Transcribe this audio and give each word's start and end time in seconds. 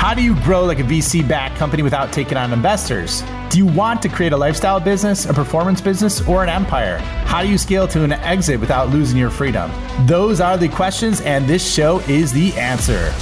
How 0.00 0.14
do 0.14 0.22
you 0.22 0.34
grow 0.36 0.64
like 0.64 0.78
a 0.78 0.82
VC 0.82 1.28
backed 1.28 1.58
company 1.58 1.82
without 1.82 2.10
taking 2.10 2.38
on 2.38 2.54
investors? 2.54 3.22
Do 3.50 3.58
you 3.58 3.66
want 3.66 4.00
to 4.00 4.08
create 4.08 4.32
a 4.32 4.36
lifestyle 4.36 4.80
business, 4.80 5.26
a 5.26 5.34
performance 5.34 5.82
business, 5.82 6.26
or 6.26 6.42
an 6.42 6.48
empire? 6.48 6.96
How 7.26 7.42
do 7.42 7.50
you 7.50 7.58
scale 7.58 7.86
to 7.88 8.02
an 8.02 8.12
exit 8.12 8.58
without 8.60 8.88
losing 8.88 9.18
your 9.18 9.28
freedom? 9.28 9.70
Those 10.06 10.40
are 10.40 10.56
the 10.56 10.70
questions, 10.70 11.20
and 11.20 11.46
this 11.46 11.70
show 11.70 11.98
is 12.08 12.32
the 12.32 12.54
answer. 12.54 13.12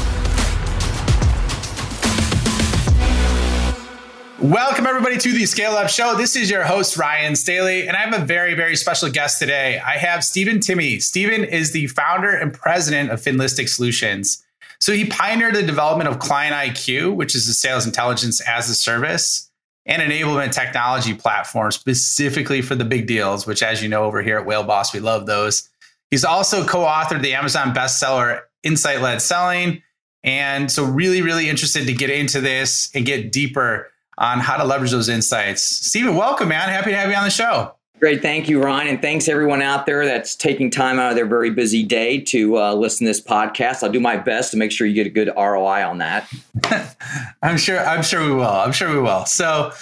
Welcome, 4.41 4.87
everybody, 4.87 5.19
to 5.19 5.33
the 5.33 5.47
Scale 5.47 5.73
Up 5.73 5.91
Show. 5.91 6.17
This 6.17 6.37
is 6.37 6.49
your 6.49 6.63
host, 6.63 6.97
Ryan 6.97 7.35
Staley, 7.35 7.89
and 7.89 7.97
I 7.97 8.01
have 8.03 8.15
a 8.15 8.25
very, 8.25 8.55
very 8.55 8.77
special 8.77 9.11
guest 9.11 9.41
today. 9.41 9.81
I 9.85 9.97
have 9.97 10.23
Stephen 10.23 10.61
Timme. 10.61 11.03
Stephen 11.03 11.43
is 11.43 11.73
the 11.73 11.89
founder 11.89 12.31
and 12.31 12.55
president 12.55 13.11
of 13.11 13.21
Finlistic 13.21 13.69
Solutions. 13.69 14.45
So 14.81 14.93
he 14.93 15.07
pioneered 15.07 15.55
the 15.55 15.63
development 15.63 16.09
of 16.09 16.19
Client 16.19 16.55
IQ, 16.55 17.15
which 17.15 17.35
is 17.35 17.49
a 17.49 17.55
sales 17.55 17.87
intelligence 17.87 18.41
as 18.41 18.69
a 18.69 18.75
service 18.75 19.51
and 19.87 20.03
enablement 20.03 20.53
technology 20.53 21.15
platform 21.15 21.73
specifically 21.73 22.61
for 22.63 22.75
the 22.75 22.85
big 22.85 23.07
deals, 23.07 23.47
which, 23.47 23.63
as 23.63 23.83
you 23.83 23.89
know, 23.89 24.05
over 24.05 24.23
here 24.23 24.39
at 24.39 24.47
Whale 24.47 24.65
Boss, 24.65 24.93
we 24.93 25.01
love 25.01 25.27
those. 25.27 25.69
He's 26.11 26.25
also 26.25 26.65
co 26.65 26.81
authored 26.81 27.23
the 27.23 27.35
Amazon 27.35 27.75
bestseller 27.75 28.43
Insight 28.63 29.01
Led 29.01 29.21
Selling. 29.21 29.83
And 30.23 30.71
so, 30.71 30.85
really, 30.85 31.23
really 31.23 31.49
interested 31.49 31.87
to 31.87 31.93
get 31.93 32.11
into 32.11 32.41
this 32.41 32.91
and 32.95 33.07
get 33.07 33.33
deeper 33.33 33.91
on 34.19 34.41
how 34.41 34.57
to 34.57 34.65
leverage 34.65 34.91
those 34.91 35.09
insights. 35.09 35.63
Stephen, 35.63 36.17
welcome, 36.17 36.49
man. 36.49 36.69
Happy 36.69 36.91
to 36.91 36.97
have 36.97 37.09
you 37.09 37.17
on 37.17 37.25
the 37.25 37.31
show. 37.31 37.75
Great. 37.99 38.23
Thank 38.23 38.49
you, 38.49 38.63
Ron. 38.63 38.87
And 38.87 39.03
thanks 39.03 39.29
everyone 39.29 39.61
out 39.61 39.85
there 39.85 40.05
that's 40.05 40.37
taking 40.37 40.71
time 40.71 41.01
out 41.01 41.11
of 41.11 41.17
their 41.17 41.27
very 41.27 41.51
busy 41.51 41.83
day 41.83 42.21
to 42.21 42.57
uh, 42.57 42.75
listen 42.75 43.07
to 43.07 43.11
this 43.11 43.21
podcast. 43.21 43.83
I'll 43.83 43.91
do 43.91 43.99
my 43.99 44.17
best 44.17 44.53
to 44.53 44.57
make 44.57 44.71
sure 44.71 44.87
you 44.87 44.95
get 44.95 45.07
a 45.07 45.11
good 45.11 45.33
ROI 45.37 45.85
on 45.85 45.99
that. 45.99 46.31
I'm 47.43 47.59
sure, 47.59 47.81
I'm 47.81 48.05
sure 48.05 48.25
we 48.25 48.33
will. 48.33 48.47
I'm 48.47 48.71
sure 48.71 48.93
we 48.93 49.01
will. 49.01 49.25
So, 49.27 49.73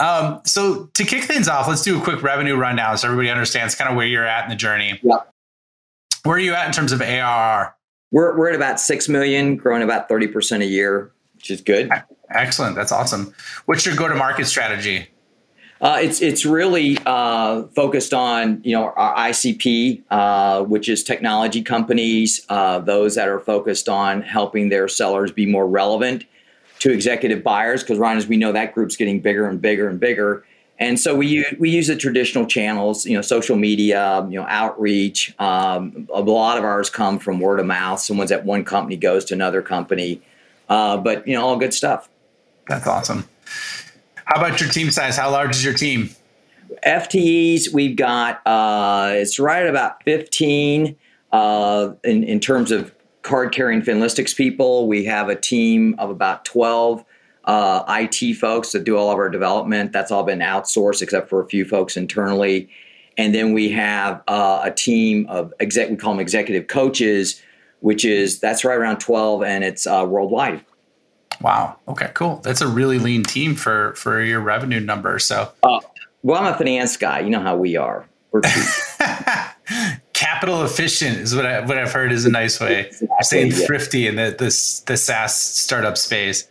um, 0.00 0.40
so 0.44 0.86
to 0.94 1.04
kick 1.04 1.24
things 1.24 1.46
off, 1.46 1.68
let's 1.68 1.82
do 1.82 2.00
a 2.00 2.02
quick 2.02 2.24
revenue 2.24 2.56
rundown 2.56 2.98
so 2.98 3.06
everybody 3.06 3.30
understands 3.30 3.76
kind 3.76 3.88
of 3.88 3.96
where 3.96 4.06
you're 4.06 4.26
at 4.26 4.44
in 4.44 4.50
the 4.50 4.56
journey. 4.56 4.98
Yeah. 5.02 5.18
Where 6.24 6.36
are 6.36 6.40
you 6.40 6.54
at 6.54 6.66
in 6.66 6.72
terms 6.72 6.90
of 6.90 7.00
ARR? 7.00 7.74
We're, 8.10 8.36
we're 8.36 8.48
at 8.48 8.56
about 8.56 8.80
6 8.80 9.08
million, 9.08 9.56
growing 9.56 9.82
about 9.82 10.08
30% 10.08 10.62
a 10.62 10.66
year, 10.66 11.12
which 11.36 11.52
is 11.52 11.60
good. 11.60 11.88
Excellent. 12.30 12.74
That's 12.74 12.90
awesome. 12.90 13.32
What's 13.66 13.86
your 13.86 13.94
go 13.94 14.08
to 14.08 14.14
market 14.16 14.46
strategy? 14.46 15.08
Uh, 15.80 15.98
it's 16.02 16.20
it's 16.20 16.44
really 16.44 16.98
uh, 17.06 17.62
focused 17.74 18.12
on 18.12 18.60
you 18.64 18.76
know 18.76 18.92
our 18.96 19.30
ICP, 19.30 20.02
uh, 20.10 20.62
which 20.64 20.88
is 20.88 21.02
technology 21.02 21.62
companies, 21.62 22.44
uh, 22.50 22.78
those 22.80 23.14
that 23.14 23.28
are 23.28 23.40
focused 23.40 23.88
on 23.88 24.20
helping 24.20 24.68
their 24.68 24.88
sellers 24.88 25.32
be 25.32 25.46
more 25.46 25.66
relevant 25.66 26.24
to 26.80 26.92
executive 26.92 27.42
buyers. 27.42 27.82
Because 27.82 27.98
Ryan, 27.98 28.18
as 28.18 28.26
we 28.26 28.36
know, 28.36 28.52
that 28.52 28.74
group's 28.74 28.96
getting 28.96 29.20
bigger 29.20 29.46
and 29.46 29.60
bigger 29.60 29.88
and 29.88 29.98
bigger. 29.98 30.44
And 30.78 30.98
so 30.98 31.14
we 31.14 31.26
use, 31.26 31.54
we 31.58 31.68
use 31.68 31.88
the 31.88 31.96
traditional 31.96 32.46
channels, 32.46 33.04
you 33.04 33.14
know, 33.14 33.20
social 33.20 33.56
media, 33.56 34.26
you 34.30 34.40
know, 34.40 34.46
outreach. 34.48 35.34
Um, 35.38 36.08
a 36.12 36.22
lot 36.22 36.56
of 36.56 36.64
ours 36.64 36.88
come 36.88 37.18
from 37.18 37.38
word 37.38 37.60
of 37.60 37.66
mouth. 37.66 38.00
Someone's 38.00 38.32
at 38.32 38.46
one 38.46 38.64
company 38.64 38.96
goes 38.96 39.26
to 39.26 39.34
another 39.34 39.60
company, 39.60 40.22
uh, 40.68 40.96
but 40.98 41.26
you 41.26 41.34
know, 41.34 41.46
all 41.46 41.56
good 41.56 41.74
stuff. 41.74 42.08
That's 42.66 42.86
awesome. 42.86 43.28
How 44.30 44.40
about 44.40 44.60
your 44.60 44.70
team 44.70 44.92
size? 44.92 45.16
How 45.16 45.28
large 45.28 45.56
is 45.56 45.64
your 45.64 45.74
team? 45.74 46.10
FTEs, 46.86 47.72
we've 47.72 47.96
got 47.96 48.40
uh, 48.46 49.10
it's 49.14 49.40
right 49.40 49.66
about 49.66 50.04
15 50.04 50.94
uh, 51.32 51.92
in, 52.04 52.22
in 52.22 52.38
terms 52.38 52.70
of 52.70 52.94
card 53.22 53.52
carrying 53.52 53.82
Finlistics 53.82 54.36
people. 54.36 54.86
We 54.86 55.04
have 55.06 55.28
a 55.28 55.34
team 55.34 55.96
of 55.98 56.10
about 56.10 56.44
12 56.44 57.04
uh, 57.46 57.84
IT 57.88 58.34
folks 58.34 58.70
that 58.70 58.84
do 58.84 58.96
all 58.96 59.10
of 59.10 59.18
our 59.18 59.28
development. 59.28 59.90
That's 59.92 60.12
all 60.12 60.22
been 60.22 60.38
outsourced 60.38 61.02
except 61.02 61.28
for 61.28 61.42
a 61.42 61.48
few 61.48 61.64
folks 61.64 61.96
internally. 61.96 62.68
And 63.18 63.34
then 63.34 63.52
we 63.52 63.68
have 63.70 64.22
uh, 64.28 64.60
a 64.62 64.70
team 64.70 65.26
of 65.28 65.52
exec, 65.58 65.90
we 65.90 65.96
call 65.96 66.12
them 66.12 66.20
executive 66.20 66.68
coaches, 66.68 67.42
which 67.80 68.04
is 68.04 68.38
that's 68.38 68.64
right 68.64 68.78
around 68.78 69.00
12 69.00 69.42
and 69.42 69.64
it's 69.64 69.88
uh, 69.88 70.06
worldwide. 70.08 70.64
Wow. 71.40 71.76
Okay. 71.88 72.10
Cool. 72.14 72.36
That's 72.36 72.60
a 72.60 72.68
really 72.68 72.98
lean 72.98 73.22
team 73.22 73.54
for 73.54 73.94
for 73.94 74.22
your 74.22 74.40
revenue 74.40 74.80
number. 74.80 75.18
So. 75.18 75.50
Uh, 75.62 75.80
well, 76.22 76.42
I'm 76.42 76.52
a 76.52 76.56
finance 76.56 76.96
guy. 76.96 77.20
You 77.20 77.30
know 77.30 77.40
how 77.40 77.56
we 77.56 77.76
are. 77.76 78.06
We're 78.30 78.42
capital 80.12 80.62
efficient 80.64 81.16
is 81.16 81.34
what 81.34 81.46
I 81.46 81.60
what 81.60 81.78
I've 81.78 81.92
heard 81.92 82.12
is 82.12 82.26
a 82.26 82.30
nice 82.30 82.60
way 82.60 82.86
exactly, 82.86 83.08
of 83.18 83.24
saying 83.24 83.52
yeah. 83.52 83.66
thrifty 83.66 84.06
in 84.06 84.16
the 84.16 84.36
this 84.38 84.80
the 84.80 84.96
SaaS 84.96 85.34
startup 85.34 85.96
space. 85.96 86.48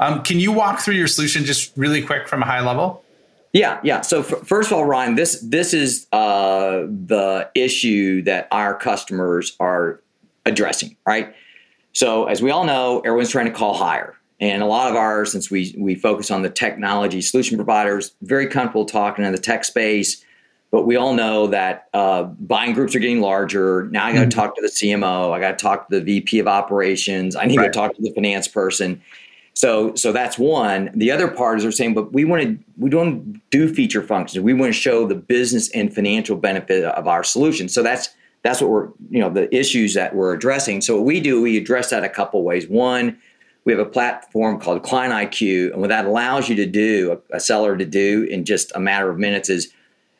Um, 0.00 0.22
can 0.22 0.38
you 0.38 0.52
walk 0.52 0.80
through 0.80 0.94
your 0.94 1.08
solution 1.08 1.44
just 1.44 1.76
really 1.76 2.02
quick 2.02 2.28
from 2.28 2.42
a 2.42 2.46
high 2.46 2.60
level? 2.60 3.04
Yeah, 3.52 3.80
yeah. 3.82 4.02
So 4.02 4.20
f- 4.20 4.46
first 4.46 4.70
of 4.70 4.76
all, 4.76 4.84
Ryan, 4.84 5.14
this 5.14 5.40
this 5.40 5.74
is 5.74 6.06
uh, 6.12 6.86
the 6.88 7.50
issue 7.54 8.22
that 8.22 8.48
our 8.52 8.74
customers 8.74 9.56
are 9.58 10.00
addressing, 10.46 10.96
right? 11.06 11.34
So 11.92 12.26
as 12.26 12.40
we 12.40 12.50
all 12.50 12.64
know, 12.64 13.00
everyone's 13.00 13.30
trying 13.30 13.46
to 13.46 13.52
call 13.52 13.74
higher. 13.74 14.14
And 14.40 14.62
a 14.62 14.66
lot 14.66 14.90
of 14.90 14.96
ours, 14.96 15.32
since 15.32 15.50
we 15.50 15.74
we 15.76 15.94
focus 15.94 16.30
on 16.30 16.42
the 16.42 16.50
technology 16.50 17.20
solution 17.20 17.56
providers, 17.56 18.14
very 18.22 18.46
comfortable 18.46 18.84
talking 18.84 19.24
in 19.24 19.32
the 19.32 19.38
tech 19.38 19.64
space. 19.64 20.24
But 20.70 20.86
we 20.86 20.96
all 20.96 21.14
know 21.14 21.46
that 21.46 21.88
uh, 21.94 22.24
buying 22.24 22.74
groups 22.74 22.94
are 22.94 22.98
getting 22.98 23.20
larger. 23.20 23.88
Now 23.90 24.04
I 24.04 24.12
got 24.12 24.20
to 24.20 24.26
mm-hmm. 24.26 24.38
talk 24.38 24.54
to 24.56 24.60
the 24.60 24.68
CMO. 24.68 25.32
I 25.32 25.40
got 25.40 25.58
to 25.58 25.62
talk 25.62 25.88
to 25.88 25.98
the 25.98 26.04
VP 26.04 26.38
of 26.40 26.46
operations. 26.46 27.36
I 27.36 27.46
need 27.46 27.56
right. 27.56 27.72
to 27.72 27.76
talk 27.76 27.94
to 27.96 28.02
the 28.02 28.12
finance 28.12 28.46
person. 28.46 29.00
So 29.54 29.92
so 29.96 30.12
that's 30.12 30.38
one. 30.38 30.90
The 30.94 31.10
other 31.10 31.26
part 31.26 31.56
is 31.56 31.64
they're 31.64 31.72
saying, 31.72 31.94
but 31.94 32.12
we 32.12 32.24
want 32.24 32.42
to 32.44 32.58
we 32.76 32.90
don't 32.90 33.40
do 33.50 33.72
feature 33.72 34.02
functions. 34.02 34.40
We 34.40 34.54
want 34.54 34.72
to 34.72 34.78
show 34.78 35.04
the 35.04 35.16
business 35.16 35.68
and 35.70 35.92
financial 35.92 36.36
benefit 36.36 36.84
of 36.84 37.08
our 37.08 37.24
solution. 37.24 37.68
So 37.68 37.82
that's 37.82 38.10
that's 38.42 38.60
what 38.60 38.70
we're 38.70 38.88
you 39.10 39.18
know 39.18 39.30
the 39.30 39.52
issues 39.52 39.94
that 39.94 40.14
we're 40.14 40.32
addressing. 40.32 40.80
So 40.80 40.96
what 40.96 41.06
we 41.06 41.18
do, 41.18 41.42
we 41.42 41.56
address 41.56 41.90
that 41.90 42.04
a 42.04 42.08
couple 42.08 42.44
ways. 42.44 42.68
One 42.68 43.18
we 43.68 43.74
have 43.74 43.86
a 43.86 43.90
platform 43.90 44.58
called 44.58 44.82
Client 44.82 45.12
IQ, 45.12 45.72
and 45.72 45.82
what 45.82 45.90
that 45.90 46.06
allows 46.06 46.48
you 46.48 46.56
to 46.56 46.64
do, 46.64 47.20
a, 47.30 47.36
a 47.36 47.38
seller 47.38 47.76
to 47.76 47.84
do 47.84 48.22
in 48.22 48.46
just 48.46 48.72
a 48.74 48.80
matter 48.80 49.10
of 49.10 49.18
minutes 49.18 49.50
is, 49.50 49.70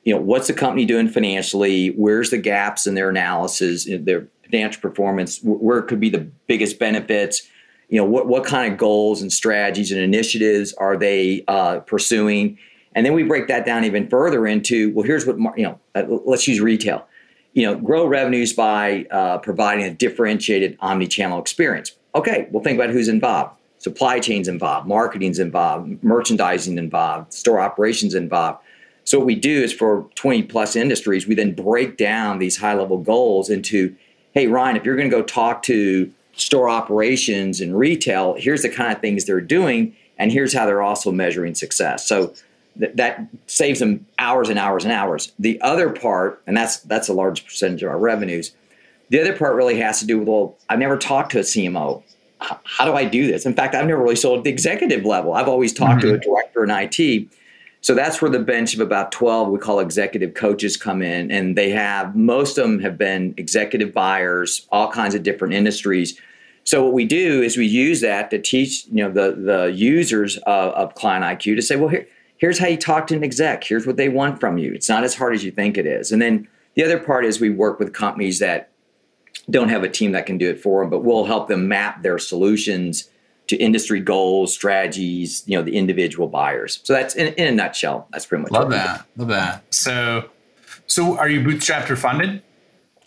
you 0.05 0.15
know, 0.15 0.21
what's 0.21 0.49
the 0.49 0.53
company 0.53 0.85
doing 0.85 1.09
financially? 1.09 1.89
Where's 1.93 2.29
the 2.29 2.37
gaps 2.37 2.87
in 2.87 2.95
their 2.95 3.09
analysis, 3.09 3.87
in 3.87 4.05
their 4.05 4.29
financial 4.45 4.83
performance? 4.83 5.41
Where 5.43 5.81
could 5.81 5.99
be 5.99 6.11
the 6.11 6.29
biggest 6.47 6.79
benefits? 6.79 7.49
You 7.89 7.97
know, 7.97 8.05
what 8.05 8.27
what 8.27 8.45
kind 8.45 8.71
of 8.71 8.79
goals 8.79 9.23
and 9.23 9.33
strategies 9.33 9.93
and 9.93 10.01
initiatives 10.03 10.75
are 10.75 10.99
they 10.99 11.43
uh, 11.49 11.79
pursuing? 11.81 12.59
And 12.95 13.07
then 13.07 13.15
we 13.15 13.23
break 13.23 13.49
that 13.49 13.65
down 13.65 13.83
even 13.85 14.11
further 14.11 14.47
into, 14.47 14.93
well, 14.93 15.07
here's 15.07 15.25
what 15.25 15.39
you 15.57 15.65
know. 15.65 15.81
Uh, 15.95 16.05
let's 16.07 16.47
use 16.47 16.61
retail. 16.61 17.07
You 17.55 17.65
know, 17.65 17.77
grow 17.77 18.07
revenues 18.07 18.53
by 18.53 19.07
uh, 19.11 19.39
providing 19.39 19.87
a 19.87 19.91
differentiated 19.91 20.77
omni-channel 20.81 21.41
experience 21.41 21.93
Okay, 22.19 22.49
well, 22.51 22.65
think 22.65 22.77
about 22.77 22.91
who's 22.91 23.07
involved. 23.07 23.55
Supply 23.79 24.19
chain's 24.19 24.49
involved, 24.49 24.89
marketing's 24.89 25.39
involved, 25.39 26.03
merchandising 26.03 26.77
involved, 26.77 27.33
store 27.33 27.61
operations 27.61 28.13
involved. 28.13 28.59
So 29.05 29.19
what 29.19 29.27
we 29.27 29.37
do 29.37 29.63
is 29.63 29.73
for 29.73 30.05
20 30.17 30.43
plus 30.43 30.75
industries, 30.75 31.29
we 31.29 31.37
then 31.37 31.55
break 31.55 31.97
down 31.97 32.41
these 32.41 32.57
high 32.57 32.75
level 32.75 32.99
goals 32.99 33.51
into, 33.51 33.95
hey, 34.33 34.49
Ryan, 34.49 34.75
if 34.75 34.85
you're 34.85 34.97
going 34.97 35.09
to 35.09 35.17
go 35.17 35.23
talk 35.23 35.63
to 35.63 36.13
store 36.33 36.69
operations 36.69 37.61
and 37.61 37.79
retail, 37.79 38.35
here's 38.37 38.63
the 38.63 38.69
kind 38.69 38.93
of 38.93 39.01
things 39.01 39.25
they're 39.25 39.41
doing, 39.41 39.95
and 40.19 40.33
here's 40.33 40.53
how 40.53 40.67
they're 40.67 40.83
also 40.83 41.13
measuring 41.13 41.55
success. 41.55 42.05
So 42.05 42.35
th- 42.81 42.97
that 42.97 43.29
saves 43.47 43.79
them 43.79 44.05
hours 44.19 44.49
and 44.49 44.59
hours 44.59 44.83
and 44.83 44.93
hours. 44.93 45.31
The 45.39 45.61
other 45.61 45.91
part, 45.91 46.43
and 46.49 46.57
that's 46.57 46.79
that's 46.79 47.07
a 47.07 47.13
large 47.13 47.45
percentage 47.45 47.85
of 47.85 47.91
our 47.91 47.99
revenues, 47.99 48.57
the 49.11 49.21
other 49.21 49.37
part 49.37 49.55
really 49.55 49.79
has 49.79 50.01
to 50.01 50.07
do 50.07 50.19
with, 50.19 50.29
well, 50.29 50.57
I've 50.69 50.79
never 50.79 50.97
talked 50.97 51.33
to 51.33 51.39
a 51.39 51.43
CMO. 51.43 52.03
How 52.41 52.85
do 52.85 52.93
I 52.93 53.05
do 53.05 53.27
this? 53.27 53.47
In 53.47 53.55
fact, 53.55 53.75
I've 53.75 53.87
never 53.87 54.03
really 54.03 54.17
sold 54.17 54.39
at 54.39 54.45
the 54.45 54.51
executive 54.51 55.05
level. 55.05 55.35
I've 55.35 55.49
always 55.49 55.73
talked 55.73 56.01
mm-hmm. 56.03 56.09
to 56.09 56.15
a 56.15 56.19
mm-hmm. 56.19 56.31
director 56.31 56.65
in 56.65 56.71
IT. 56.71 57.29
So 57.81 57.95
that's 57.95 58.21
where 58.21 58.31
the 58.31 58.39
bench 58.39 58.75
of 58.75 58.81
about 58.81 59.13
12 59.13 59.49
we 59.49 59.59
call 59.59 59.81
executive 59.81 60.35
coaches 60.35 60.77
come 60.77 61.03
in. 61.03 61.31
And 61.31 61.57
they 61.57 61.71
have, 61.71 62.15
most 62.15 62.59
of 62.59 62.65
them 62.65 62.81
have 62.81 62.99
been 62.99 63.35
executive 63.37 63.93
buyers, 63.93 64.67
all 64.71 64.91
kinds 64.91 65.15
of 65.15 65.23
different 65.23 65.55
industries. 65.55 66.21
So 66.65 66.85
what 66.85 66.93
we 66.93 67.07
do 67.07 67.41
is 67.41 67.57
we 67.57 67.67
use 67.67 68.01
that 68.03 68.31
to 68.31 68.39
teach, 68.39 68.87
you 68.87 69.03
know, 69.03 69.11
the, 69.11 69.35
the 69.35 69.73
users 69.75 70.37
of, 70.39 70.73
of 70.73 70.95
Client 70.95 71.25
IQ 71.25 71.57
to 71.57 71.63
say, 71.63 71.77
well, 71.77 71.89
here, 71.89 72.07
here's 72.37 72.59
how 72.59 72.67
you 72.67 72.77
talk 72.77 73.07
to 73.09 73.17
an 73.17 73.25
exec. 73.25 73.65
Here's 73.65 73.87
what 73.87 73.97
they 73.97 74.09
want 74.09 74.41
from 74.41 74.59
you. 74.59 74.73
It's 74.75 74.89
not 74.89 75.05
as 75.05 75.15
hard 75.15 75.35
as 75.35 75.45
you 75.45 75.51
think 75.51 75.79
it 75.79 75.87
is. 75.87 76.13
And 76.13 76.21
then 76.21 76.49
the 76.75 76.85
other 76.85 76.99
part 76.99 77.25
is 77.25 77.41
we 77.41 77.51
work 77.51 77.79
with 77.79 77.93
companies 77.93 78.39
that 78.41 78.71
don't 79.51 79.69
have 79.69 79.83
a 79.83 79.89
team 79.89 80.13
that 80.13 80.27
can 80.27 80.39
do 80.39 80.49
it 80.49 80.61
for 80.61 80.83
them, 80.83 80.91
but 80.91 81.05
we'll 81.05 81.25
help 81.25 81.49
them 81.49 81.69
map 81.69 82.03
their 82.03 82.19
solutions 82.19 83.09
to 83.49 83.57
industry 83.57 84.01
goals, 84.01 84.53
strategies, 84.53 85.43
you 85.47 85.57
know, 85.57 85.63
the 85.63 85.75
individual 85.75 86.29
buyers. 86.29 86.81
So 86.85 86.93
that's 86.93 87.15
in, 87.15 87.33
in 87.35 87.49
a 87.49 87.53
nutshell. 87.53 88.07
That's 88.13 88.27
pretty 88.27 88.43
much. 88.43 88.53
Love 88.53 88.71
that. 88.71 89.07
Love 89.17 89.29
that. 89.29 89.75
So, 89.75 90.29
so 90.87 91.17
are 91.19 91.29
you 91.29 91.41
bootstrapped 91.41 91.89
or 91.89 91.97
funded? 91.97 92.43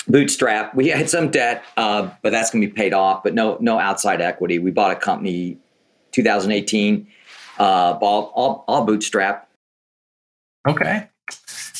Bootstrap. 0.08 0.74
We 0.74 0.88
had 0.88 1.10
some 1.10 1.30
debt, 1.30 1.64
uh, 1.78 2.10
but 2.24 2.32
that's 2.32 2.50
going 2.50 2.62
to 2.64 2.68
be 2.68 2.74
paid 2.74 2.94
off. 2.94 3.22
But 3.24 3.36
no, 3.36 3.58
no 3.62 3.78
outside 3.78 4.20
equity. 4.20 4.58
We 4.58 4.72
bought 4.72 4.92
a 4.92 4.96
company 4.96 5.60
2018. 6.12 7.08
Uh, 7.60 7.64
all, 8.02 8.32
all, 8.34 8.66
all 8.68 8.84
bootstrap. 8.84 9.48
Okay. 10.68 11.08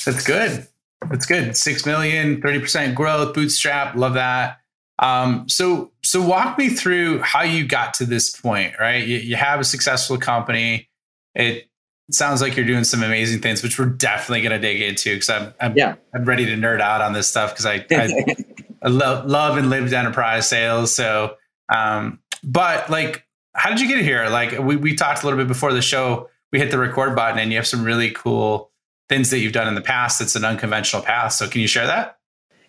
That's 0.06 0.24
good. 0.24 0.68
That's 1.10 1.26
good. 1.26 1.58
6 1.58 1.86
million, 1.86 2.42
30% 2.42 2.96
growth, 2.96 3.34
bootstrap. 3.34 3.96
Love 3.96 4.14
that. 4.14 4.60
Um, 5.00 5.50
so, 5.50 5.92
so 6.04 6.22
walk 6.22 6.58
me 6.58 6.70
through 6.70 7.20
how 7.22 7.42
you 7.42 7.66
got 7.66 7.96
to 7.96 8.06
this 8.06 8.30
point, 8.30 8.76
right? 8.80 9.06
You, 9.06 9.18
you 9.18 9.36
have 9.36 9.60
a 9.60 9.64
successful 9.64 10.18
company. 10.18 10.90
It 11.34 11.68
sounds 12.12 12.42
like 12.42 12.56
you're 12.56 12.68
doing 12.68 12.84
some 12.84 13.02
amazing 13.02 13.42
things, 13.42 13.64
which 13.64 13.80
we're 13.80 13.86
definitely 13.86 14.42
going 14.42 14.52
to 14.52 14.60
dig 14.60 14.82
into 14.82 15.16
because 15.16 15.30
I'm, 15.30 15.54
I'm, 15.60 15.76
yeah. 15.76 15.96
I'm 16.14 16.26
ready 16.26 16.46
to 16.46 16.54
nerd 16.54 16.82
out 16.82 17.02
on 17.02 17.14
this 17.14 17.28
stuff 17.28 17.52
because 17.52 17.66
I, 17.66 17.86
I, 17.92 18.36
I 18.84 18.90
love, 18.90 19.26
love 19.26 19.58
and 19.58 19.70
lived 19.70 19.92
enterprise 19.92 20.48
sales. 20.48 20.96
So, 20.96 21.36
um, 21.74 22.20
but 22.44 22.90
like, 22.90 23.26
how 23.54 23.70
did 23.70 23.82
you 23.82 23.88
get 23.88 24.04
here? 24.04 24.30
Like 24.30 24.60
we, 24.60 24.76
we 24.76 24.96
talked 24.96 25.24
a 25.24 25.26
little 25.26 25.40
bit 25.40 25.48
before 25.48 25.74
the 25.74 25.82
show, 25.82 26.30
we 26.52 26.60
hit 26.60 26.70
the 26.70 26.78
record 26.78 27.16
button 27.16 27.40
and 27.40 27.52
you 27.52 27.58
have 27.58 27.68
some 27.68 27.84
really 27.84 28.12
cool 28.12 28.71
things 29.12 29.30
that 29.30 29.40
you've 29.40 29.52
done 29.52 29.68
in 29.68 29.76
the 29.76 29.82
past. 29.82 30.20
That's 30.20 30.38
an 30.38 30.46
unconventional 30.46 31.02
path. 31.02 31.34
So 31.34 31.46
can 31.50 31.60
you 31.60 31.68
share 31.68 31.86
that? 31.86 32.18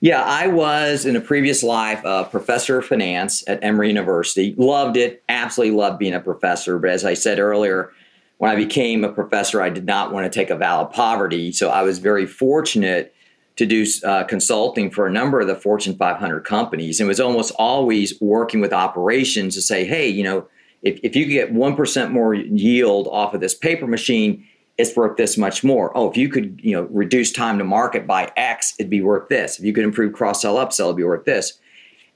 Yeah, 0.00 0.21
I 0.23 0.49
was 0.49 1.06
in 1.06 1.15
a 1.15 1.21
previous 1.21 1.62
life 1.62 2.03
a 2.05 2.25
professor 2.25 2.79
of 2.79 2.85
finance 2.85 3.44
at 3.47 3.62
Emory 3.62 3.87
University. 3.87 4.53
Loved 4.59 4.97
it, 4.97 5.23
absolutely 5.29 5.77
loved 5.77 6.00
being 6.00 6.15
a 6.15 6.19
professor. 6.19 6.81
But 6.81 6.91
as 6.91 7.05
I 7.05 7.15
said 7.15 7.39
earlier, 7.39 7.93
when 8.39 8.50
I 8.50 8.56
became 8.56 9.05
a 9.05 9.12
professor, 9.12 9.62
I 9.62 9.71
did 9.71 9.87
not 9.87 10.12
want 10.12 10.25
to 10.25 10.37
take 10.37 10.50
a 10.50 10.56
vow 10.56 10.81
of 10.81 10.93
poverty. 10.93 11.53
So 11.53 11.71
I 11.71 11.83
was 11.83 12.00
very 12.00 12.27
fortunate 12.27 13.15
to 13.55 13.65
do 13.65 13.87
uh, 14.05 14.25
consulting 14.25 14.91
for 14.91 15.06
a 15.06 15.12
number 15.12 15.41
of 15.41 15.47
the 15.47 15.55
Fortune 15.55 15.94
500 15.94 16.41
companies 16.41 16.99
and 16.99 17.06
was 17.06 17.21
almost 17.21 17.53
always 17.56 18.21
working 18.21 18.61
with 18.61 18.73
operations 18.73 19.55
to 19.55 19.62
say, 19.62 19.85
hey, 19.85 20.09
you 20.09 20.25
know, 20.25 20.49
if, 20.83 20.99
if 21.05 21.15
you 21.15 21.27
get 21.27 21.55
1% 21.55 22.11
more 22.11 22.35
yield 22.35 23.06
off 23.06 23.33
of 23.33 23.41
this 23.41 23.55
paper 23.55 23.87
machine, 23.87 24.44
it's 24.82 24.96
worth 24.96 25.17
this 25.17 25.38
much 25.38 25.64
more. 25.64 25.96
Oh, 25.96 26.11
if 26.11 26.17
you 26.17 26.29
could, 26.29 26.61
you 26.62 26.73
know, 26.73 26.82
reduce 26.90 27.32
time 27.32 27.58
to 27.58 27.64
market 27.64 28.06
by 28.06 28.31
X, 28.37 28.75
it'd 28.79 28.90
be 28.90 29.00
worth 29.00 29.29
this. 29.29 29.58
If 29.58 29.64
you 29.64 29.73
could 29.73 29.84
improve 29.84 30.12
cross 30.12 30.43
sell 30.43 30.56
upsell, 30.56 30.87
it'd 30.87 30.96
be 30.96 31.05
worth 31.05 31.25
this. 31.25 31.58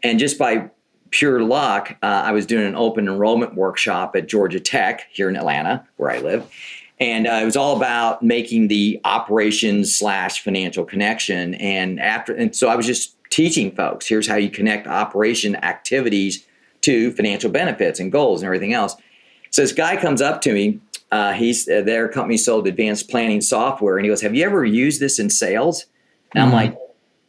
And 0.02 0.18
just 0.18 0.38
by 0.38 0.70
pure 1.10 1.42
luck, 1.42 1.96
uh, 2.02 2.06
I 2.06 2.32
was 2.32 2.44
doing 2.44 2.66
an 2.66 2.74
open 2.74 3.08
enrollment 3.08 3.54
workshop 3.54 4.14
at 4.14 4.28
Georgia 4.28 4.60
Tech 4.60 5.06
here 5.10 5.28
in 5.28 5.36
Atlanta, 5.36 5.86
where 5.96 6.10
I 6.10 6.18
live, 6.18 6.50
and 6.98 7.26
uh, 7.26 7.38
it 7.42 7.44
was 7.44 7.56
all 7.56 7.76
about 7.76 8.22
making 8.22 8.68
the 8.68 9.00
operations 9.04 9.96
slash 9.96 10.42
financial 10.42 10.84
connection. 10.84 11.54
And 11.54 12.00
after, 12.00 12.34
and 12.34 12.54
so 12.56 12.68
I 12.68 12.76
was 12.76 12.86
just 12.86 13.16
teaching 13.30 13.70
folks, 13.74 14.06
here's 14.06 14.26
how 14.26 14.36
you 14.36 14.50
connect 14.50 14.86
operation 14.86 15.56
activities 15.56 16.46
to 16.82 17.10
financial 17.12 17.50
benefits 17.50 18.00
and 18.00 18.10
goals 18.10 18.40
and 18.42 18.46
everything 18.46 18.72
else. 18.72 18.96
So 19.50 19.62
this 19.62 19.72
guy 19.72 19.96
comes 19.96 20.22
up 20.22 20.40
to 20.42 20.52
me. 20.52 20.80
Uh, 21.10 21.32
he's 21.32 21.68
uh, 21.68 21.82
their 21.82 22.08
company 22.08 22.36
sold 22.36 22.66
advanced 22.66 23.08
planning 23.08 23.40
software, 23.40 23.96
and 23.96 24.04
he 24.04 24.10
goes, 24.10 24.22
"Have 24.22 24.34
you 24.34 24.44
ever 24.44 24.64
used 24.64 25.00
this 25.00 25.18
in 25.18 25.30
sales?" 25.30 25.86
And 26.34 26.44
mm-hmm. 26.44 26.54
I'm 26.56 26.70
like, 26.70 26.78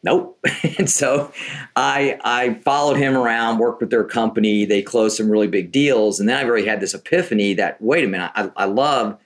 "Nope." 0.03 0.39
and 0.79 0.89
so 0.89 1.31
I 1.75 2.19
I 2.23 2.55
followed 2.65 2.97
him 2.97 3.15
around, 3.15 3.59
worked 3.59 3.81
with 3.81 3.91
their 3.91 4.03
company. 4.03 4.65
They 4.65 4.81
closed 4.81 5.17
some 5.17 5.29
really 5.29 5.47
big 5.47 5.71
deals, 5.71 6.19
and 6.19 6.27
then 6.27 6.37
I 6.37 6.41
really 6.41 6.67
had 6.67 6.79
this 6.79 6.93
epiphany 6.93 7.53
that 7.55 7.81
wait 7.81 8.03
a 8.03 8.07
minute, 8.07 8.31
I, 8.35 8.51
I 8.55 8.65
love 8.65 9.19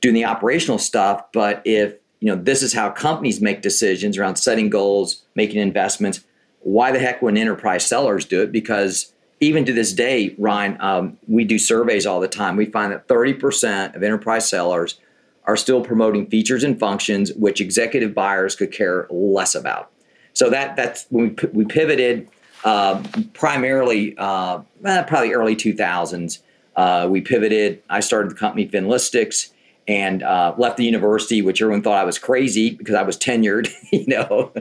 doing 0.00 0.14
the 0.14 0.24
operational 0.24 0.78
stuff, 0.78 1.24
but 1.32 1.60
if 1.64 1.94
you 2.20 2.28
know 2.28 2.40
this 2.40 2.62
is 2.62 2.72
how 2.72 2.90
companies 2.90 3.40
make 3.40 3.62
decisions 3.62 4.16
around 4.16 4.36
setting 4.36 4.70
goals, 4.70 5.22
making 5.34 5.60
investments, 5.60 6.24
why 6.60 6.92
the 6.92 6.98
heck 6.98 7.22
wouldn't 7.22 7.40
enterprise 7.40 7.84
sellers 7.84 8.24
do 8.24 8.42
it? 8.42 8.52
Because 8.52 9.12
even 9.40 9.64
to 9.64 9.72
this 9.72 9.92
day, 9.92 10.34
Ryan, 10.38 10.76
um, 10.80 11.18
we 11.26 11.44
do 11.44 11.58
surveys 11.58 12.06
all 12.06 12.20
the 12.20 12.28
time. 12.28 12.56
We 12.56 12.66
find 12.66 12.92
that 12.92 13.08
30% 13.08 13.96
of 13.96 14.02
enterprise 14.02 14.48
sellers 14.48 15.00
are 15.44 15.56
still 15.56 15.82
promoting 15.82 16.26
features 16.26 16.62
and 16.62 16.78
functions 16.78 17.32
which 17.32 17.60
executive 17.60 18.14
buyers 18.14 18.54
could 18.54 18.70
care 18.70 19.06
less 19.10 19.54
about. 19.54 19.90
So 20.34 20.50
that 20.50 20.76
that's 20.76 21.06
when 21.08 21.36
we, 21.42 21.48
we 21.52 21.64
pivoted 21.64 22.28
uh, 22.64 23.02
primarily, 23.32 24.14
uh, 24.18 24.60
eh, 24.84 25.02
probably 25.02 25.32
early 25.32 25.56
2000s. 25.56 26.40
Uh, 26.76 27.08
we 27.10 27.20
pivoted. 27.20 27.82
I 27.88 28.00
started 28.00 28.30
the 28.30 28.34
company 28.34 28.68
Finlistics 28.68 29.50
and 29.88 30.22
uh, 30.22 30.54
left 30.56 30.76
the 30.76 30.84
university, 30.84 31.42
which 31.42 31.60
everyone 31.60 31.82
thought 31.82 31.98
I 31.98 32.04
was 32.04 32.18
crazy 32.18 32.70
because 32.70 32.94
I 32.94 33.02
was 33.02 33.16
tenured, 33.16 33.72
you 33.92 34.06
know. 34.06 34.52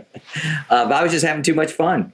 Uh, 0.70 0.86
but 0.86 0.94
I 0.94 1.04
was 1.04 1.12
just 1.12 1.26
having 1.26 1.44
too 1.44 1.54
much 1.54 1.72
fun. 1.72 2.14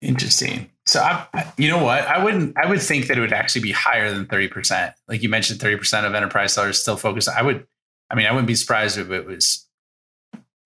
Interesting. 0.00 0.70
So, 0.90 1.00
I, 1.00 1.52
you 1.56 1.68
know 1.68 1.84
what? 1.84 2.04
I 2.08 2.24
wouldn't. 2.24 2.58
I 2.58 2.66
would 2.66 2.82
think 2.82 3.06
that 3.06 3.16
it 3.16 3.20
would 3.20 3.32
actually 3.32 3.60
be 3.60 3.70
higher 3.70 4.10
than 4.10 4.26
thirty 4.26 4.48
percent. 4.48 4.92
Like 5.06 5.22
you 5.22 5.28
mentioned, 5.28 5.60
thirty 5.60 5.76
percent 5.76 6.04
of 6.04 6.14
enterprise 6.14 6.52
sellers 6.52 6.82
still 6.82 6.96
focus. 6.96 7.28
I 7.28 7.42
would. 7.42 7.64
I 8.10 8.16
mean, 8.16 8.26
I 8.26 8.32
wouldn't 8.32 8.48
be 8.48 8.56
surprised 8.56 8.98
if 8.98 9.08
it 9.12 9.24
was 9.24 9.68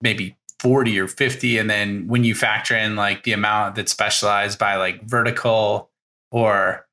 maybe 0.01 0.35
forty 0.57 0.99
or 0.99 1.07
fifty, 1.07 1.59
and 1.59 1.69
then 1.69 2.07
when 2.07 2.23
you 2.23 2.33
factor 2.33 2.75
in 2.75 2.95
like 2.95 3.21
the 3.21 3.33
amount 3.33 3.75
that's 3.75 3.91
specialized 3.91 4.57
by 4.57 4.77
like 4.77 5.03
vertical 5.03 5.91
or 6.31 6.87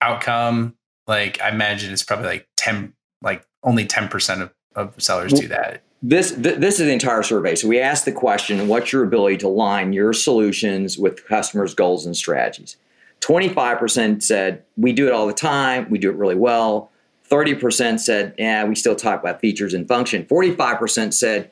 outcome, 0.00 0.74
like 1.06 1.42
I 1.42 1.50
imagine 1.50 1.92
it's 1.92 2.02
probably 2.02 2.28
like 2.28 2.48
ten, 2.56 2.94
like 3.20 3.46
only 3.62 3.84
ten 3.84 4.08
percent 4.08 4.40
of, 4.40 4.54
of 4.74 4.94
sellers 4.96 5.34
do 5.34 5.48
that 5.48 5.82
this 6.02 6.32
th- 6.32 6.58
this 6.58 6.78
is 6.78 6.86
the 6.86 6.92
entire 6.92 7.22
survey. 7.22 7.54
So 7.54 7.68
we 7.68 7.80
asked 7.80 8.04
the 8.04 8.12
question: 8.12 8.68
What's 8.68 8.92
your 8.92 9.02
ability 9.02 9.38
to 9.38 9.48
align 9.48 9.92
your 9.92 10.12
solutions 10.12 10.96
with 10.96 11.26
customers' 11.26 11.74
goals 11.74 12.06
and 12.06 12.16
strategies? 12.16 12.76
Twenty 13.20 13.48
five 13.48 13.78
percent 13.78 14.22
said 14.22 14.62
we 14.76 14.92
do 14.92 15.08
it 15.08 15.12
all 15.12 15.26
the 15.26 15.32
time. 15.32 15.90
We 15.90 15.98
do 15.98 16.10
it 16.10 16.16
really 16.16 16.36
well. 16.36 16.90
Thirty 17.24 17.54
percent 17.54 18.00
said, 18.00 18.34
Yeah, 18.38 18.64
we 18.64 18.76
still 18.76 18.94
talk 18.94 19.20
about 19.20 19.40
features 19.40 19.74
and 19.74 19.88
function. 19.88 20.24
Forty 20.26 20.54
five 20.54 20.78
percent 20.78 21.14
said, 21.14 21.50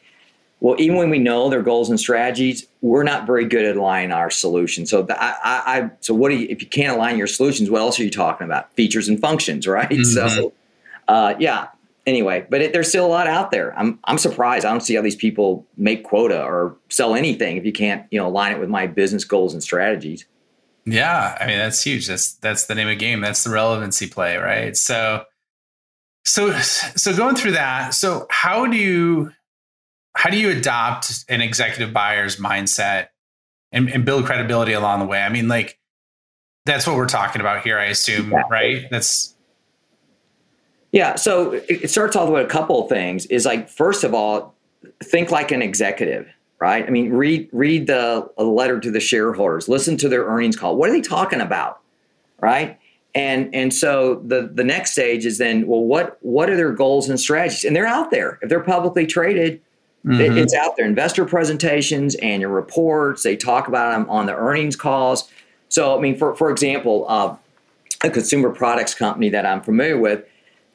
Well, 0.61 0.77
even 0.79 0.97
when 0.97 1.11
we 1.11 1.19
know 1.19 1.51
their 1.51 1.63
goals 1.63 1.91
and 1.91 1.99
strategies, 1.99 2.69
we're 2.83 3.03
not 3.03 3.27
very 3.27 3.47
good 3.47 3.65
at 3.65 3.77
aligning 3.77 4.13
our 4.13 4.31
solutions. 4.31 4.91
So 4.91 5.03
the, 5.03 5.21
I, 5.21 5.35
I, 5.45 5.91
so 6.01 6.15
what 6.15 6.29
do 6.29 6.37
you? 6.37 6.47
If 6.49 6.63
you 6.63 6.69
can't 6.69 6.97
align 6.97 7.19
your 7.19 7.27
solutions, 7.27 7.69
what 7.69 7.81
else 7.81 7.99
are 7.99 8.05
you 8.05 8.11
talking 8.13 8.45
about? 8.45 8.73
Features 8.75 9.09
and 9.09 9.21
functions, 9.21 9.67
right? 9.67 9.91
Mm-hmm. 9.97 10.05
So. 10.05 10.53
Uh, 11.09 11.35
yeah, 11.39 11.69
anyway, 12.07 12.47
but 12.49 12.63
it, 12.63 12.73
there's 12.73 12.89
still 12.89 13.07
a 13.07 13.09
lot 13.09 13.27
out 13.27 13.51
there. 13.51 13.77
I'm 13.79 13.99
I'm 14.05 14.19
surprised. 14.19 14.65
I 14.65 14.71
don't 14.71 14.81
see 14.81 14.95
how 14.95 15.03
these 15.03 15.17
people 15.17 15.67
make 15.77 16.05
quota 16.05 16.43
or 16.43 16.77
sell 16.89 17.15
anything 17.15 17.57
if 17.57 17.65
you 17.65 17.73
can't 17.73 18.07
you 18.11 18.19
know 18.19 18.29
align 18.29 18.53
it 18.53 18.61
with 18.61 18.69
my 18.69 18.87
business 18.87 19.25
goals 19.25 19.53
and 19.53 19.63
strategies. 19.63 20.25
Yeah, 20.85 21.37
I 21.41 21.47
mean 21.47 21.59
that's 21.59 21.83
huge. 21.83 22.07
That's 22.07 22.35
that's 22.35 22.67
the 22.67 22.75
name 22.75 22.89
of 22.89 22.93
the 22.93 22.97
game. 22.97 23.21
That's 23.21 23.43
the 23.43 23.51
relevancy 23.51 24.07
play, 24.07 24.37
right? 24.37 24.77
So, 24.77 25.25
so 26.25 26.53
so 26.61 27.17
going 27.17 27.35
through 27.35 27.53
that. 27.53 27.93
So 27.93 28.27
how 28.31 28.67
do 28.67 28.77
you 28.77 29.33
how 30.15 30.31
do 30.31 30.39
you 30.39 30.51
adopt 30.51 31.25
an 31.29 31.41
executive 31.41 31.93
buyer's 31.93 32.37
mindset 32.37 33.09
and, 33.73 33.91
and 33.91 34.05
build 34.05 34.25
credibility 34.25 34.73
along 34.73 35.01
the 35.01 35.07
way? 35.07 35.21
I 35.21 35.29
mean, 35.29 35.49
like 35.49 35.79
that's 36.65 36.87
what 36.87 36.97
we're 36.97 37.07
talking 37.07 37.41
about 37.41 37.65
here. 37.65 37.79
I 37.79 37.87
assume, 37.87 38.27
exactly. 38.27 38.51
right? 38.51 38.85
That's 38.91 39.36
yeah, 40.93 41.17
so 41.17 41.53
it 41.69 41.91
starts 41.91 42.17
all 42.17 42.31
with 42.31 42.45
a 42.45 42.49
couple 42.49 42.83
of 42.83 42.89
things. 42.89 43.27
Is 43.27 43.45
like 43.45 43.69
first 43.69 44.05
of 44.05 44.15
all, 44.15 44.55
think 45.03 45.31
like 45.31 45.51
an 45.51 45.63
executive, 45.63 46.29
right? 46.59 46.87
I 46.87 46.91
mean, 46.91 47.13
read 47.13 47.49
read 47.53 47.87
the 47.87 48.29
letter 48.39 48.81
to 48.81 48.91
the 48.91 49.01
shareholders, 49.01 49.69
listen 49.69 49.97
to 49.99 50.09
their 50.09 50.25
earnings 50.25 50.57
call. 50.57 50.77
What 50.77 50.89
are 50.89 50.93
they 50.93 51.01
talking 51.01 51.41
about, 51.41 51.81
right? 52.41 52.79
And 53.15 53.55
and 53.55 53.73
so 53.73 54.23
the 54.27 54.51
the 54.53 54.65
next 54.65 54.93
stage 54.93 55.27
is 55.27 55.39
then, 55.39 55.67
well, 55.67 55.83
what 55.83 56.19
what 56.21 56.51
are 56.51 56.57
their 56.57 56.73
goals 56.73 57.09
and 57.09 57.19
strategies? 57.19 57.65
And 57.65 57.75
they're 57.75 57.87
out 57.87 58.11
there. 58.11 58.39
If 58.43 58.49
they're 58.49 58.61
publicly 58.61 59.07
traded, 59.07 59.61
mm-hmm. 60.05 60.39
it's 60.39 60.55
out 60.55 60.77
there. 60.77 60.87
Investor 60.87 61.25
presentations, 61.25 62.15
annual 62.17 62.53
reports. 62.53 63.23
They 63.23 63.37
talk 63.37 63.69
about 63.69 63.93
them 63.93 64.09
on 64.09 64.27
the 64.27 64.35
earnings 64.35 64.77
calls. 64.77 65.31
So 65.69 65.97
I 65.97 66.01
mean, 66.01 66.17
for 66.17 66.37
for 66.37 66.51
example, 66.51 67.07
uh, 67.09 67.37
a 68.05 68.11
consumer 68.11 68.51
products 68.51 68.95
company 68.95 69.31
that 69.31 69.47
I'm 69.47 69.63
familiar 69.63 69.99
with 69.99 70.25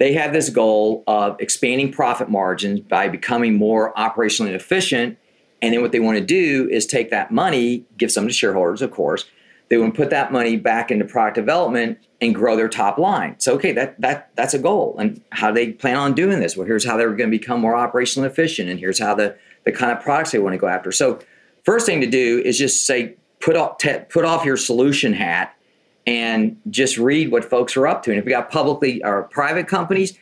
they 0.02 0.14
have 0.14 0.34
this 0.34 0.50
goal 0.50 1.04
of 1.06 1.40
expanding 1.40 1.92
profit 1.92 2.28
margins 2.28 2.80
by 2.80 3.08
becoming 3.08 3.54
more 3.54 3.94
operationally 3.94 4.50
efficient. 4.50 5.16
And 5.62 5.76
then 5.76 5.84
what 5.84 5.92
they 5.92 6.00
want 6.00 6.18
to 6.18 6.26
do 6.26 6.68
is 6.72 6.88
take 6.88 7.12
that 7.12 7.30
money, 7.30 7.86
give 8.00 8.12
some 8.12 8.26
to 8.28 8.34
shareholders, 8.34 8.82
of 8.82 8.90
course. 8.90 9.26
They 9.70 9.78
want 9.78 9.94
to 9.94 9.98
put 10.02 10.10
that 10.10 10.32
money 10.32 10.58
back 10.58 10.90
into 10.90 11.06
product 11.06 11.36
development 11.36 12.00
and 12.20 12.34
grow 12.34 12.56
their 12.56 12.68
top 12.68 12.98
line. 12.98 13.36
So, 13.38 13.54
okay, 13.54 13.74
that 13.74 14.02
that 14.02 14.32
that's 14.36 14.56
a 14.56 14.60
goal. 14.60 14.96
And 14.98 15.22
how 15.34 15.50
do 15.50 15.54
they 15.54 15.74
plan 15.74 15.98
on 15.98 16.16
doing 16.16 16.40
this? 16.40 16.58
Well, 16.58 16.66
here's 16.66 16.84
how 16.84 16.98
they're 16.98 17.14
going 17.14 17.30
to 17.30 17.38
become 17.38 17.60
more 17.62 17.76
operationally 17.76 18.26
efficient, 18.26 18.70
and 18.70 18.80
here's 18.80 18.98
how 18.98 19.14
the 19.14 19.38
the 19.66 19.72
kind 19.72 19.96
of 19.96 20.04
products 20.04 20.32
they 20.32 20.40
want 20.40 20.54
to 20.54 20.58
go 20.58 20.68
after. 20.68 20.92
So, 20.92 21.20
first 21.64 21.86
thing 21.86 22.02
to 22.02 22.08
do 22.08 22.42
is 22.44 22.58
just 22.58 22.88
say 22.88 23.18
put 23.40 23.56
off 23.56 23.78
te- 23.78 24.00
put 24.10 24.26
off 24.26 24.46
your 24.46 24.58
solution 24.58 25.14
hat 25.14 25.56
and 26.08 26.58
just 26.70 26.98
read 26.98 27.32
what 27.32 27.46
folks 27.46 27.78
are 27.78 27.88
up 27.88 28.04
to. 28.04 28.12
And 28.12 28.20
if 28.20 28.26
you 28.26 28.32
got 28.32 28.50
publicly 28.50 29.04
or 29.04 29.24
private 29.24 29.68
companies, 29.68 30.18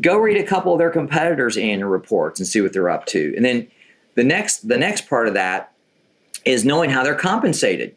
go 0.00 0.16
read 0.16 0.36
a 0.36 0.44
couple 0.44 0.72
of 0.72 0.78
their 0.78 0.90
competitors' 0.90 1.56
annual 1.56 1.88
reports 1.90 2.38
and 2.38 2.46
see 2.46 2.60
what 2.60 2.72
they're 2.72 2.90
up 2.90 3.06
to. 3.06 3.34
And 3.36 3.44
then 3.44 3.68
the 4.14 4.24
next 4.24 4.68
the 4.68 4.78
next 4.78 5.08
part 5.08 5.28
of 5.28 5.34
that 5.34 5.72
is 6.44 6.64
knowing 6.64 6.90
how 6.90 7.02
they're 7.02 7.14
compensated. 7.14 7.96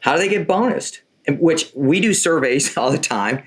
How 0.00 0.14
do 0.14 0.18
they 0.18 0.28
get 0.28 0.46
bonused? 0.46 1.00
Which 1.28 1.72
we 1.74 2.00
do 2.00 2.12
surveys 2.12 2.76
all 2.78 2.90
the 2.90 2.98
time. 2.98 3.42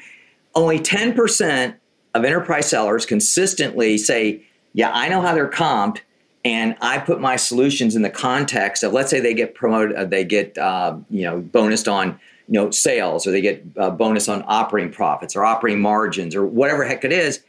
only 0.56 0.80
10% 0.80 1.76
of 2.16 2.26
enterprise 2.26 2.70
sellers 2.70 3.06
consistently 3.06 3.98
say, 3.98 4.44
Yeah, 4.74 4.92
I 4.92 5.10
know 5.10 5.22
how 5.22 5.34
they're 5.34 5.50
comped, 5.50 6.00
and 6.44 6.76
I 6.82 6.98
put 7.00 7.20
my 7.20 7.36
solutions 7.36 7.96
in 7.96 8.02
the 8.02 8.10
context 8.10 8.84
of, 8.84 8.94
let's 8.94 9.10
say 9.10 9.20
they 9.20 9.34
get 9.34 9.54
promoted, 9.54 9.96
uh, 9.96 10.06
they 10.06 10.24
get 10.24 10.58
uh, 10.58 10.98
you 11.10 11.24
know 11.24 11.42
bonused 11.42 11.92
on 11.92 12.20
you 12.50 12.60
know 12.60 12.72
sales, 12.72 13.28
or 13.28 13.32
they 13.32 13.42
get 13.42 13.64
uh, 13.78 13.92
bonus 13.92 14.28
on 14.28 14.44
operating 14.48 14.92
profits 14.92 15.36
or 15.36 15.46
operating 15.46 15.82
margins 15.82 16.36
or 16.36 16.46
whatever 16.46 16.84
heck 16.84 17.06
it 17.06 17.14
is. 17.14 17.42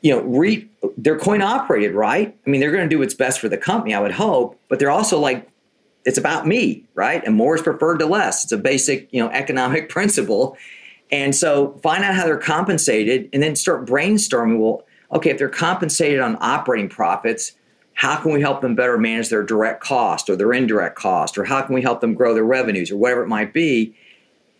You 0.00 0.14
know, 0.14 0.22
re, 0.22 0.68
they're 0.96 1.18
coin 1.18 1.42
operated, 1.42 1.94
right? 1.94 2.36
I 2.46 2.50
mean, 2.50 2.60
they're 2.60 2.72
going 2.72 2.84
to 2.84 2.88
do 2.88 2.98
what's 2.98 3.14
best 3.14 3.40
for 3.40 3.48
the 3.48 3.58
company, 3.58 3.94
I 3.94 4.00
would 4.00 4.12
hope, 4.12 4.58
but 4.68 4.78
they're 4.78 4.90
also 4.90 5.18
like, 5.18 5.48
it's 6.04 6.18
about 6.18 6.46
me, 6.46 6.84
right? 6.94 7.22
And 7.24 7.34
more 7.34 7.54
is 7.54 7.62
preferred 7.62 7.98
to 7.98 8.06
less. 8.06 8.44
It's 8.44 8.52
a 8.52 8.58
basic, 8.58 9.10
you 9.12 9.22
know, 9.22 9.30
economic 9.30 9.88
principle. 9.90 10.56
And 11.10 11.34
so 11.34 11.78
find 11.82 12.04
out 12.04 12.14
how 12.14 12.24
they're 12.24 12.36
compensated 12.36 13.28
and 13.32 13.42
then 13.42 13.56
start 13.56 13.86
brainstorming. 13.86 14.58
Well, 14.58 14.84
okay, 15.12 15.30
if 15.30 15.38
they're 15.38 15.48
compensated 15.48 16.20
on 16.20 16.36
operating 16.40 16.88
profits, 16.88 17.52
how 17.94 18.16
can 18.16 18.32
we 18.32 18.40
help 18.40 18.60
them 18.60 18.74
better 18.74 18.98
manage 18.98 19.28
their 19.28 19.42
direct 19.42 19.82
cost 19.82 20.28
or 20.28 20.36
their 20.36 20.52
indirect 20.52 20.96
cost? 20.96 21.38
Or 21.38 21.44
how 21.44 21.62
can 21.62 21.74
we 21.74 21.82
help 21.82 22.00
them 22.00 22.14
grow 22.14 22.34
their 22.34 22.44
revenues 22.44 22.90
or 22.90 22.96
whatever 22.96 23.22
it 23.22 23.28
might 23.28 23.52
be? 23.52 23.94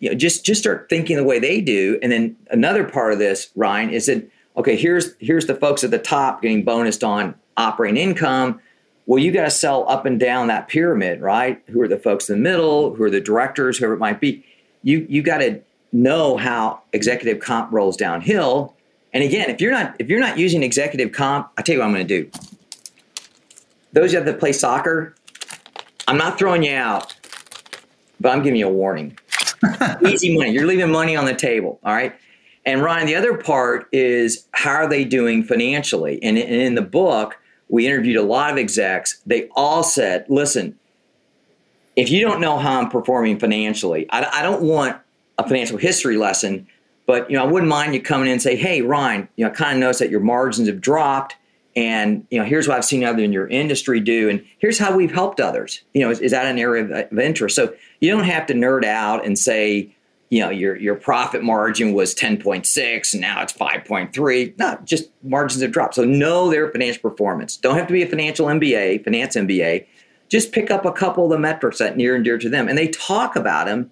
You 0.01 0.11
know, 0.11 0.17
just 0.17 0.45
just 0.45 0.61
start 0.61 0.89
thinking 0.89 1.17
the 1.17 1.25
way 1.25 1.39
they 1.39 1.61
do. 1.61 1.99
And 2.03 2.13
then 2.13 2.37
another 2.51 2.85
part 2.85 3.13
of 3.13 3.19
this, 3.19 3.51
Ryan, 3.57 3.91
is 3.91 4.07
that 4.07 4.29
okay, 4.57 4.77
here's 4.77 5.15
here's 5.19 5.47
the 5.47 5.55
folks 5.55 5.83
at 5.83 5.91
the 5.91 5.99
top 5.99 6.43
getting 6.43 6.65
bonused 6.65 7.07
on 7.07 7.35
operating 7.57 8.01
income. 8.01 8.61
Well, 9.07 9.23
you 9.23 9.33
got 9.33 9.45
to 9.45 9.51
sell 9.51 9.89
up 9.89 10.07
and 10.07 10.19
down 10.19 10.47
that 10.47 10.69
pyramid, 10.69 11.21
right? 11.21 11.63
Who 11.67 11.81
are 11.83 11.89
the 11.89 11.99
folks 11.99 12.31
in 12.31 12.37
the 12.37 12.43
middle? 12.43 12.95
Who 12.95 13.03
are 13.03 13.11
the 13.11 13.21
directors? 13.21 13.79
Whoever 13.79 13.95
it 13.95 13.99
might 13.99 14.21
be. 14.21 14.45
You 14.83 15.07
you 15.09 15.23
got 15.23 15.39
to 15.39 15.61
know 15.93 16.37
how 16.37 16.83
executive 16.93 17.41
comp 17.41 17.73
rolls 17.73 17.97
downhill. 17.97 18.75
And 19.13 19.23
again, 19.23 19.51
if 19.51 19.61
you're 19.61 19.73
not 19.73 19.97
if 19.99 20.09
you're 20.09 20.21
not 20.21 20.39
using 20.39 20.63
executive 20.63 21.13
comp, 21.13 21.51
I 21.57 21.63
tell 21.63 21.75
you 21.75 21.81
what 21.81 21.87
I'm 21.87 21.95
going 21.95 22.07
to 22.07 22.23
do. 22.23 22.31
Those 23.95 24.13
of 24.13 24.27
you 24.27 24.33
that 24.33 24.41
play 24.41 24.53
soccer, 24.53 25.15
I'm 26.09 26.19
not 26.19 26.37
throwing 26.39 26.65
you 26.65 26.75
out, 26.75 27.15
but 28.21 28.33
I'm 28.33 28.43
giving 28.43 28.59
you 28.59 28.67
a 28.67 28.73
warning. 28.73 29.17
Easy 30.05 30.37
money. 30.37 30.51
You're 30.51 30.67
leaving 30.67 30.91
money 30.91 31.17
on 31.17 31.25
the 31.25 31.35
table. 31.35 31.79
All 31.85 31.95
right. 31.95 32.15
And 32.67 32.83
Ryan, 32.83 33.07
the 33.07 33.15
other 33.15 33.37
part 33.37 33.87
is 33.93 34.47
how 34.53 34.73
are 34.73 34.89
they 34.89 35.05
doing 35.05 35.45
financially? 35.45 36.21
And 36.23 36.37
in 36.37 36.75
the 36.75 36.83
book, 36.83 37.39
we 37.69 37.87
interviewed 37.87 38.17
a 38.17 38.23
lot 38.23 38.51
of 38.51 38.59
execs. 38.59 39.21
They 39.27 39.49
all 39.55 39.85
said, 39.85 40.27
listen, 40.29 40.77
if 41.95 42.11
you 42.11 42.21
don't 42.21 42.41
know 42.41 42.59
how 42.59 42.81
I'm 42.81 42.91
performing 42.91 43.39
financially, 43.39 44.07
I, 44.11 44.41
I 44.41 44.43
don't 44.43 44.63
want 44.63 44.97
a 45.39 45.45
financial 45.45 45.79
history 45.79 46.17
lesson, 46.17 46.67
but 47.07 47.31
you 47.31 47.37
know, 47.37 47.45
I 47.45 47.47
wouldn't 47.47 47.69
mind 47.69 47.95
you 47.95 48.03
coming 48.03 48.27
in 48.27 48.33
and 48.33 48.43
say, 48.43 48.57
"Hey, 48.57 48.83
Ryan, 48.83 49.29
you 49.37 49.45
know, 49.45 49.51
I 49.51 49.55
kind 49.55 49.75
of 49.75 49.81
noticed 49.81 50.01
that 50.01 50.11
your 50.11 50.21
margins 50.21 50.69
have 50.69 50.81
dropped, 50.81 51.37
and 51.77 52.27
you 52.31 52.39
know, 52.39 52.45
here's 52.45 52.69
what 52.69 52.77
I've 52.77 52.85
seen 52.85 53.05
other 53.05 53.23
in 53.23 53.33
your 53.33 53.49
industry 53.49 54.01
do, 54.01 54.29
and 54.29 54.45
here's 54.59 54.79
how 54.79 54.97
we've 54.97 55.13
helped 55.13 55.41
others." 55.41 55.83
You 55.93 56.03
know, 56.03 56.11
is, 56.11 56.21
is 56.21 56.31
that 56.31 56.47
an 56.47 56.59
area 56.59 56.85
of, 56.85 57.13
of 57.13 57.19
interest? 57.19 57.57
So 57.57 57.75
you 58.01 58.11
don't 58.11 58.25
have 58.25 58.47
to 58.47 58.55
nerd 58.55 58.85
out 58.85 59.25
and 59.25 59.39
say, 59.39 59.95
you 60.31 60.41
know, 60.41 60.51
your 60.51 60.77
your 60.77 60.95
profit 60.95 61.43
margin 61.43 61.93
was 61.93 62.15
10.6 62.15 63.13
and 63.13 63.21
now 63.21 63.43
it's 63.43 63.53
5.3. 63.53 64.59
No, 64.59 64.79
just 64.85 65.11
margins 65.23 65.63
have 65.63 65.73
dropped. 65.73 65.95
So 65.95 66.05
know 66.05 66.51
their 66.51 66.71
financial 66.71 67.09
performance. 67.09 67.57
Don't 67.57 67.77
have 67.77 67.87
to 67.87 67.93
be 67.93 68.03
a 68.03 68.07
financial 68.09 68.47
MBA, 68.47 69.05
finance 69.05 69.37
MBA. 69.37 69.87
Just 70.29 70.53
pick 70.53 70.71
up 70.71 70.85
a 70.85 70.93
couple 70.93 71.25
of 71.25 71.31
the 71.31 71.39
metrics 71.39 71.79
that 71.79 71.97
near 71.97 72.17
and 72.17 72.25
dear 72.25 72.39
to 72.39 72.49
them, 72.49 72.69
and 72.69 72.77
they 72.77 72.89
talk 72.89 73.37
about 73.37 73.67
them 73.67 73.91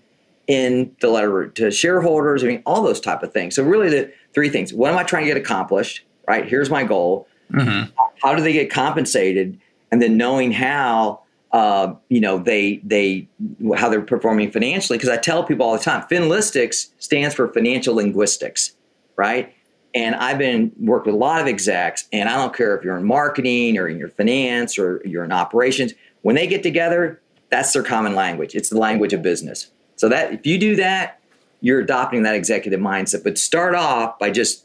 in 0.48 0.94
the 1.00 1.08
letter 1.08 1.46
to 1.46 1.70
shareholders. 1.70 2.42
I 2.42 2.48
mean, 2.48 2.62
all 2.66 2.82
those 2.82 3.00
type 3.00 3.22
of 3.22 3.32
things. 3.32 3.54
So 3.54 3.62
really, 3.62 3.90
the 3.90 4.12
three 4.34 4.48
things: 4.48 4.72
what 4.72 4.90
am 4.90 4.98
I 4.98 5.04
trying 5.04 5.24
to 5.24 5.28
get 5.28 5.36
accomplished? 5.36 6.04
Right 6.26 6.48
here's 6.48 6.70
my 6.70 6.84
goal. 6.84 7.28
Mm-hmm. 7.52 7.90
How 8.22 8.34
do 8.34 8.42
they 8.42 8.52
get 8.52 8.70
compensated? 8.70 9.58
And 9.90 10.00
then 10.00 10.16
knowing 10.16 10.52
how 10.52 11.22
uh, 11.52 11.94
you 12.08 12.20
know 12.20 12.38
they 12.38 12.80
they 12.82 13.28
how 13.76 13.88
they're 13.88 14.00
performing 14.00 14.50
financially. 14.50 14.98
Because 14.98 15.10
I 15.10 15.18
tell 15.18 15.44
people 15.44 15.66
all 15.66 15.76
the 15.76 15.82
time, 15.82 16.02
Finlistics 16.10 16.88
stands 16.98 17.34
for 17.34 17.48
financial 17.48 17.94
linguistics, 17.94 18.72
right? 19.16 19.54
And 19.94 20.14
I've 20.14 20.38
been 20.38 20.72
worked 20.80 21.04
with 21.04 21.14
a 21.14 21.18
lot 21.18 21.40
of 21.40 21.46
execs, 21.46 22.08
and 22.12 22.28
I 22.28 22.36
don't 22.36 22.56
care 22.56 22.74
if 22.76 22.82
you're 22.82 22.96
in 22.96 23.04
marketing 23.04 23.76
or 23.76 23.86
in 23.86 23.98
your 23.98 24.08
finance 24.08 24.78
or 24.78 25.02
you're 25.04 25.24
in 25.24 25.32
operations. 25.32 25.92
When 26.22 26.34
they 26.34 26.46
get 26.46 26.62
together, 26.62 27.20
that's 27.50 27.74
their 27.74 27.82
common 27.82 28.14
language. 28.14 28.54
It's 28.54 28.70
the 28.70 28.78
language 28.78 29.12
of 29.12 29.20
business. 29.20 29.70
So 29.96 30.08
that 30.08 30.32
if 30.32 30.46
you 30.46 30.58
do 30.58 30.76
that, 30.76 31.20
you're 31.60 31.80
adopting 31.80 32.22
that 32.22 32.34
executive 32.34 32.80
mindset. 32.80 33.22
But 33.22 33.36
start 33.36 33.74
off 33.74 34.18
by 34.18 34.30
just 34.30 34.64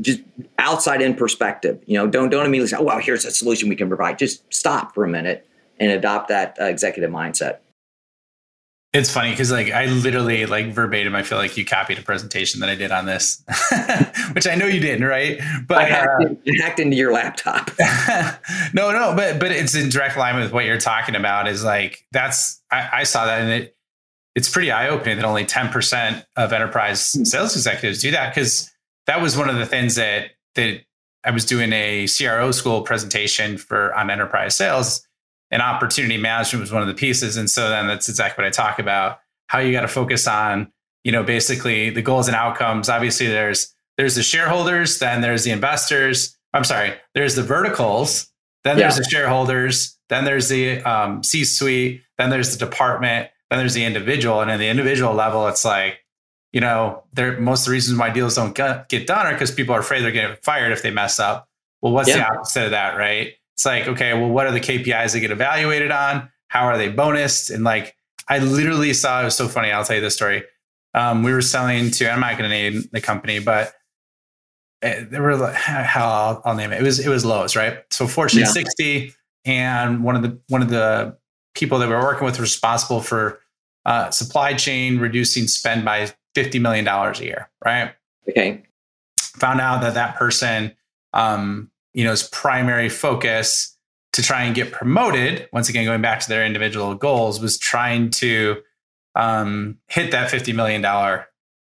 just 0.00 0.20
outside 0.58 1.02
in 1.02 1.14
perspective. 1.14 1.82
You 1.86 1.98
know, 1.98 2.06
don't 2.06 2.30
don't 2.30 2.46
immediately 2.46 2.68
say, 2.68 2.76
"Oh, 2.78 2.84
well, 2.84 2.98
here's 2.98 3.24
a 3.24 3.30
solution 3.30 3.68
we 3.68 3.76
can 3.76 3.88
provide." 3.88 4.18
Just 4.18 4.42
stop 4.52 4.94
for 4.94 5.04
a 5.04 5.08
minute 5.08 5.46
and 5.78 5.90
adopt 5.90 6.28
that 6.28 6.56
uh, 6.60 6.64
executive 6.64 7.10
mindset. 7.10 7.58
It's 8.92 9.12
funny 9.12 9.30
because 9.30 9.50
like 9.50 9.70
I 9.70 9.86
literally 9.86 10.46
like 10.46 10.72
verbatim, 10.72 11.14
I 11.14 11.22
feel 11.22 11.36
like 11.36 11.56
you 11.56 11.66
copied 11.66 11.98
a 11.98 12.02
presentation 12.02 12.60
that 12.60 12.70
I 12.70 12.74
did 12.74 12.90
on 12.92 13.04
this, 13.04 13.42
which 14.32 14.46
I 14.46 14.54
know 14.54 14.66
you 14.66 14.80
didn't, 14.80 15.04
right? 15.04 15.38
But 15.66 15.78
I 15.78 15.84
hacked, 15.84 16.22
uh, 16.22 16.34
in, 16.46 16.54
hacked 16.56 16.80
into 16.80 16.96
your 16.96 17.12
laptop. 17.12 17.70
no, 18.72 18.90
no, 18.92 19.14
but 19.14 19.38
but 19.38 19.50
it's 19.50 19.74
in 19.74 19.90
direct 19.90 20.16
line 20.16 20.36
with 20.36 20.50
what 20.52 20.64
you're 20.64 20.80
talking 20.80 21.14
about. 21.14 21.46
Is 21.46 21.62
like 21.62 22.06
that's 22.12 22.62
I, 22.70 22.88
I 22.92 23.02
saw 23.02 23.26
that 23.26 23.42
and 23.42 23.50
it 23.50 23.76
it's 24.36 24.48
pretty 24.50 24.70
eye 24.70 24.88
opening 24.88 25.16
that 25.16 25.24
only 25.24 25.46
10% 25.46 26.24
of 26.36 26.52
enterprise 26.52 27.00
sales 27.28 27.56
executives 27.56 28.02
do 28.02 28.10
that 28.10 28.34
because 28.34 28.70
that 29.06 29.20
was 29.20 29.36
one 29.36 29.48
of 29.48 29.56
the 29.56 29.66
things 29.66 29.94
that 29.96 30.32
that 30.54 30.80
I 31.24 31.30
was 31.30 31.44
doing 31.44 31.72
a 31.72 32.06
CRO 32.06 32.50
school 32.52 32.82
presentation 32.82 33.58
for 33.58 33.94
on 33.94 34.10
enterprise 34.10 34.56
sales 34.56 35.06
and 35.50 35.62
opportunity 35.62 36.16
management 36.16 36.60
was 36.60 36.72
one 36.72 36.82
of 36.82 36.88
the 36.88 36.94
pieces. 36.94 37.36
And 37.36 37.50
so 37.50 37.68
then 37.68 37.86
that's 37.86 38.08
exactly 38.08 38.42
what 38.42 38.48
I 38.48 38.50
talk 38.50 38.78
about 38.78 39.18
how 39.48 39.58
you 39.60 39.72
got 39.72 39.82
to 39.82 39.88
focus 39.88 40.26
on, 40.26 40.72
you 41.04 41.12
know, 41.12 41.22
basically 41.22 41.90
the 41.90 42.02
goals 42.02 42.26
and 42.26 42.36
outcomes. 42.36 42.88
Obviously 42.88 43.26
there's 43.28 43.72
there's 43.96 44.14
the 44.14 44.22
shareholders, 44.22 44.98
then 44.98 45.20
there's 45.20 45.44
the 45.44 45.50
investors. 45.50 46.36
I'm 46.52 46.64
sorry, 46.64 46.94
there's 47.14 47.34
the 47.34 47.42
verticals, 47.42 48.30
then 48.64 48.76
yeah. 48.78 48.84
there's 48.84 48.96
the 48.96 49.04
shareholders, 49.04 49.98
then 50.08 50.24
there's 50.24 50.48
the 50.48 50.80
um, 50.82 51.22
C-suite, 51.22 52.02
then 52.18 52.30
there's 52.30 52.56
the 52.56 52.64
department, 52.64 53.30
then 53.50 53.58
there's 53.58 53.74
the 53.74 53.84
individual, 53.84 54.40
and 54.40 54.50
in 54.50 54.58
the 54.58 54.68
individual 54.68 55.14
level, 55.14 55.46
it's 55.48 55.64
like, 55.64 55.98
you 56.56 56.60
know, 56.62 57.02
there 57.12 57.38
most 57.38 57.60
of 57.60 57.64
the 57.66 57.72
reasons 57.72 57.98
why 57.98 58.08
deals 58.08 58.34
don't 58.34 58.54
get, 58.54 58.88
get 58.88 59.06
done 59.06 59.26
are 59.26 59.34
because 59.34 59.50
people 59.50 59.74
are 59.74 59.80
afraid 59.80 60.02
they're 60.02 60.10
getting 60.10 60.38
fired 60.42 60.72
if 60.72 60.80
they 60.80 60.90
mess 60.90 61.20
up. 61.20 61.50
Well, 61.82 61.92
what's 61.92 62.08
yeah. 62.08 62.16
the 62.16 62.38
opposite 62.38 62.64
of 62.64 62.70
that, 62.70 62.96
right? 62.96 63.34
It's 63.52 63.66
like, 63.66 63.86
okay, 63.86 64.14
well, 64.14 64.30
what 64.30 64.46
are 64.46 64.52
the 64.52 64.60
KPIs 64.60 65.12
they 65.12 65.20
get 65.20 65.30
evaluated 65.30 65.90
on? 65.90 66.30
How 66.48 66.64
are 66.64 66.78
they 66.78 66.90
bonused? 66.90 67.54
And 67.54 67.62
like, 67.62 67.94
I 68.26 68.38
literally 68.38 68.94
saw 68.94 69.20
it 69.20 69.24
was 69.24 69.36
so 69.36 69.48
funny. 69.48 69.70
I'll 69.70 69.84
tell 69.84 69.96
you 69.96 70.00
this 70.00 70.14
story. 70.14 70.44
Um, 70.94 71.22
we 71.22 71.30
were 71.30 71.42
selling 71.42 71.90
to, 71.90 72.10
I'm 72.10 72.20
not 72.20 72.38
going 72.38 72.48
to 72.48 72.56
name 72.56 72.88
the 72.90 73.02
company, 73.02 73.38
but 73.38 73.74
eh, 74.80 75.04
they 75.10 75.20
were 75.20 75.36
like, 75.36 75.54
how 75.56 76.08
I'll, 76.08 76.42
I'll, 76.46 76.54
name 76.54 76.72
it. 76.72 76.80
It 76.80 76.84
was 76.84 76.98
it 76.98 77.10
was 77.10 77.22
Lowe's, 77.22 77.54
right? 77.54 77.80
So 77.90 78.06
Fortune 78.06 78.40
yeah. 78.40 78.46
60, 78.46 79.12
and 79.44 80.02
one 80.02 80.16
of 80.16 80.22
the 80.22 80.40
one 80.48 80.62
of 80.62 80.70
the 80.70 81.18
people 81.54 81.78
that 81.80 81.88
we 81.88 81.94
were 81.94 82.00
working 82.00 82.24
with 82.24 82.40
responsible 82.40 83.02
for 83.02 83.40
uh, 83.84 84.10
supply 84.10 84.54
chain 84.54 84.98
reducing 84.98 85.48
spend 85.48 85.84
by 85.84 86.10
$50 86.36 86.60
million 86.60 86.86
a 86.86 87.12
year, 87.22 87.48
right? 87.64 87.92
Okay. 88.28 88.62
Found 89.38 89.60
out 89.60 89.80
that 89.82 89.94
that 89.94 90.16
person, 90.16 90.74
um, 91.12 91.70
you 91.94 92.04
know, 92.04 92.10
his 92.10 92.22
primary 92.24 92.88
focus 92.88 93.76
to 94.12 94.22
try 94.22 94.44
and 94.44 94.54
get 94.54 94.72
promoted, 94.72 95.48
once 95.52 95.68
again, 95.68 95.84
going 95.84 96.02
back 96.02 96.20
to 96.20 96.28
their 96.28 96.44
individual 96.44 96.94
goals, 96.94 97.40
was 97.40 97.58
trying 97.58 98.10
to 98.10 98.56
um, 99.14 99.78
hit 99.88 100.10
that 100.12 100.30
$50 100.30 100.54
million 100.54 100.82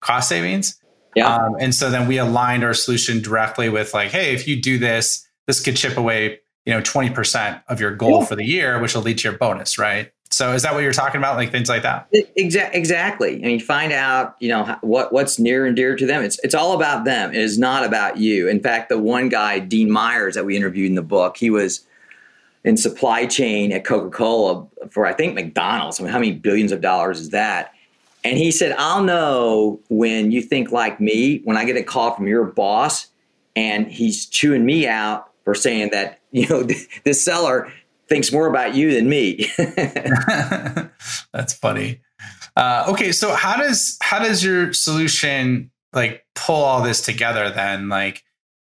cost 0.02 0.30
savings. 0.30 0.80
Yeah. 1.16 1.34
Um, 1.34 1.56
and 1.60 1.74
so 1.74 1.90
then 1.90 2.08
we 2.08 2.18
aligned 2.18 2.64
our 2.64 2.74
solution 2.74 3.22
directly 3.22 3.70
with 3.70 3.94
like, 3.94 4.12
hey, 4.12 4.34
if 4.34 4.48
you 4.48 4.62
do 4.62 4.78
this, 4.78 5.28
this 5.48 5.62
could 5.62 5.76
chip 5.76 5.98
away 5.98 6.40
you 6.68 6.74
know 6.74 6.82
20% 6.82 7.64
of 7.70 7.80
your 7.80 7.96
goal 7.96 8.20
yeah. 8.20 8.26
for 8.26 8.36
the 8.36 8.46
year 8.46 8.80
which 8.80 8.94
will 8.94 9.02
lead 9.02 9.18
to 9.18 9.30
your 9.30 9.38
bonus 9.38 9.80
right 9.80 10.12
so 10.38 10.54
is 10.54 10.62
that 10.62 10.76
what 10.76 10.84
you're 10.84 10.94
talking 10.94 11.18
about? 11.18 11.36
Like 11.36 11.52
things 11.52 11.68
like 11.68 11.82
that? 11.82 12.08
Exactly 12.36 12.80
exactly. 12.80 13.44
I 13.44 13.48
mean, 13.48 13.60
find 13.60 13.92
out 13.92 14.36
you 14.40 14.50
know 14.50 14.78
what 14.82 15.12
what's 15.12 15.40
near 15.40 15.66
and 15.66 15.76
dear 15.76 15.96
to 15.96 16.06
them. 16.06 16.22
It's 16.22 16.38
it's 16.44 16.54
all 16.54 16.74
about 16.74 17.06
them. 17.06 17.32
It 17.32 17.42
is 17.42 17.58
not 17.58 17.84
about 17.84 18.18
you. 18.18 18.48
In 18.48 18.60
fact 18.60 18.90
the 18.90 19.00
one 19.00 19.30
guy 19.30 19.58
dean 19.58 19.90
myers 19.90 20.36
that 20.36 20.46
we 20.46 20.56
interviewed 20.56 20.90
in 20.90 20.96
the 20.96 21.02
book 21.02 21.38
he 21.38 21.50
was 21.50 21.84
in 22.64 22.78
supply 22.78 23.26
chain 23.26 23.72
at 23.72 23.84
coca-cola 23.84 24.68
for 24.92 25.08
i 25.08 25.14
think 25.14 25.34
mcdonald's. 25.34 26.00
I 26.00 26.04
mean 26.04 26.12
how 26.12 26.20
many 26.20 26.34
billions 26.34 26.72
of 26.72 26.82
dollars 26.82 27.20
is 27.20 27.32
that? 27.32 27.74
And 28.24 28.38
he 28.38 28.52
said 28.52 28.76
i'll 28.78 29.04
know 29.04 29.80
when 29.90 30.32
you 30.32 30.44
think 30.44 30.72
like 30.72 31.02
me 31.02 31.42
when 31.46 31.58
i 31.58 31.66
get 31.66 31.78
a 31.78 31.84
call 31.84 32.14
from 32.14 32.28
your 32.28 32.46
boss 32.46 33.08
and 33.56 33.88
he's 33.88 34.28
chewing 34.28 34.68
me 34.68 34.88
out 34.88 35.32
for 35.46 35.56
saying 35.56 35.90
that 35.94 36.20
you 36.32 36.48
know 36.48 36.62
this 37.06 37.26
seller 37.26 37.72
thinks 38.10 38.32
more 38.32 38.48
about 38.48 38.76
you 38.76 38.94
than 38.94 39.10
me. 39.10 39.50
That's 41.34 41.54
funny. 41.54 42.02
Uh, 42.56 42.86
okay, 42.90 43.12
so 43.12 43.36
how 43.36 43.56
does 43.56 43.98
how 44.02 44.20
does 44.20 44.44
your 44.44 44.74
solution 44.74 45.72
like 45.94 46.26
pull 46.36 46.64
all 46.64 46.82
this 46.82 47.02
together 47.02 47.50
then? 47.52 47.90
Like, 47.90 48.24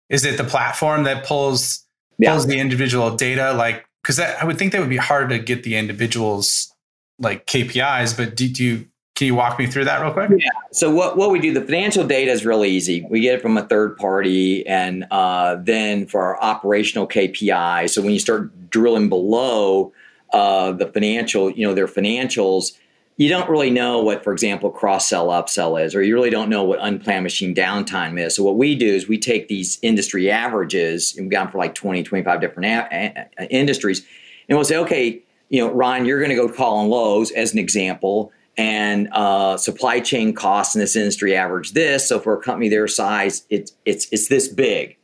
is 0.09 0.25
it 0.25 0.37
the 0.37 0.43
platform 0.43 1.03
that 1.03 1.25
pulls 1.25 1.85
yeah. 2.17 2.31
pulls 2.31 2.47
the 2.47 2.59
individual 2.59 3.15
data? 3.15 3.53
Like, 3.53 3.85
because 4.01 4.19
I 4.19 4.43
would 4.45 4.57
think 4.57 4.71
that 4.71 4.81
would 4.81 4.89
be 4.89 4.97
hard 4.97 5.29
to 5.29 5.39
get 5.39 5.63
the 5.63 5.75
individuals 5.75 6.73
like 7.19 7.45
KPIs, 7.45 8.17
but 8.17 8.35
do, 8.35 8.49
do 8.49 8.63
you 8.63 8.87
can 9.15 9.27
you 9.27 9.35
walk 9.35 9.59
me 9.59 9.67
through 9.67 9.85
that 9.85 10.01
real 10.01 10.11
quick? 10.11 10.31
Yeah. 10.39 10.49
So 10.71 10.89
what, 10.89 11.17
what 11.17 11.29
we 11.29 11.39
do, 11.39 11.53
the 11.53 11.61
financial 11.61 12.05
data 12.05 12.31
is 12.31 12.45
really 12.45 12.69
easy. 12.69 13.05
We 13.09 13.19
get 13.19 13.35
it 13.35 13.41
from 13.41 13.57
a 13.57 13.67
third 13.67 13.95
party, 13.97 14.65
and 14.65 15.05
uh, 15.11 15.57
then 15.59 16.07
for 16.07 16.21
our 16.21 16.41
operational 16.41 17.07
KPI. 17.07 17.89
So 17.89 18.01
when 18.01 18.11
you 18.11 18.19
start 18.19 18.71
drilling 18.71 19.09
below 19.09 19.93
uh, 20.31 20.71
the 20.71 20.87
financial, 20.87 21.51
you 21.51 21.65
know, 21.65 21.75
their 21.75 21.87
financials, 21.87 22.71
you 23.17 23.29
don't 23.29 23.47
really 23.47 23.69
know 23.69 24.01
what, 24.01 24.23
for 24.23 24.33
example, 24.33 24.71
cross 24.71 25.07
sell 25.07 25.27
upsell 25.27 25.79
is, 25.83 25.93
or 25.93 26.01
you 26.01 26.15
really 26.15 26.31
don't 26.31 26.49
know 26.49 26.63
what 26.63 26.79
unplanned 26.81 27.21
machine 27.21 27.53
downtime 27.53 28.19
is. 28.19 28.35
So 28.35 28.41
what 28.41 28.57
we 28.57 28.73
do 28.73 28.87
is 28.87 29.07
we 29.07 29.19
take 29.19 29.47
these 29.47 29.77
industry 29.83 30.31
averages, 30.31 31.15
and 31.15 31.27
we've 31.27 31.37
them 31.37 31.51
for 31.51 31.59
like 31.59 31.75
20, 31.75 32.01
25 32.01 32.41
different 32.41 32.65
a- 32.65 33.27
a- 33.37 33.53
industries, 33.53 34.03
and 34.49 34.57
we'll 34.57 34.65
say, 34.65 34.77
okay, 34.77 35.21
you 35.49 35.59
know, 35.59 35.71
Ryan, 35.71 36.05
you're 36.05 36.17
going 36.17 36.31
to 36.31 36.35
go 36.35 36.49
call 36.49 36.77
on 36.77 36.89
Lowe's 36.89 37.29
as 37.29 37.53
an 37.53 37.59
example 37.59 38.31
and 38.57 39.09
uh, 39.11 39.57
supply 39.57 39.99
chain 39.99 40.33
costs 40.33 40.75
in 40.75 40.79
this 40.79 40.95
industry 40.95 41.35
average 41.35 41.71
this. 41.71 42.07
So 42.07 42.19
for 42.19 42.37
a 42.37 42.41
company 42.41 42.69
their 42.69 42.87
size, 42.87 43.45
it's 43.49 43.73
it's 43.85 44.07
it's 44.11 44.27
this 44.27 44.47
big. 44.47 44.97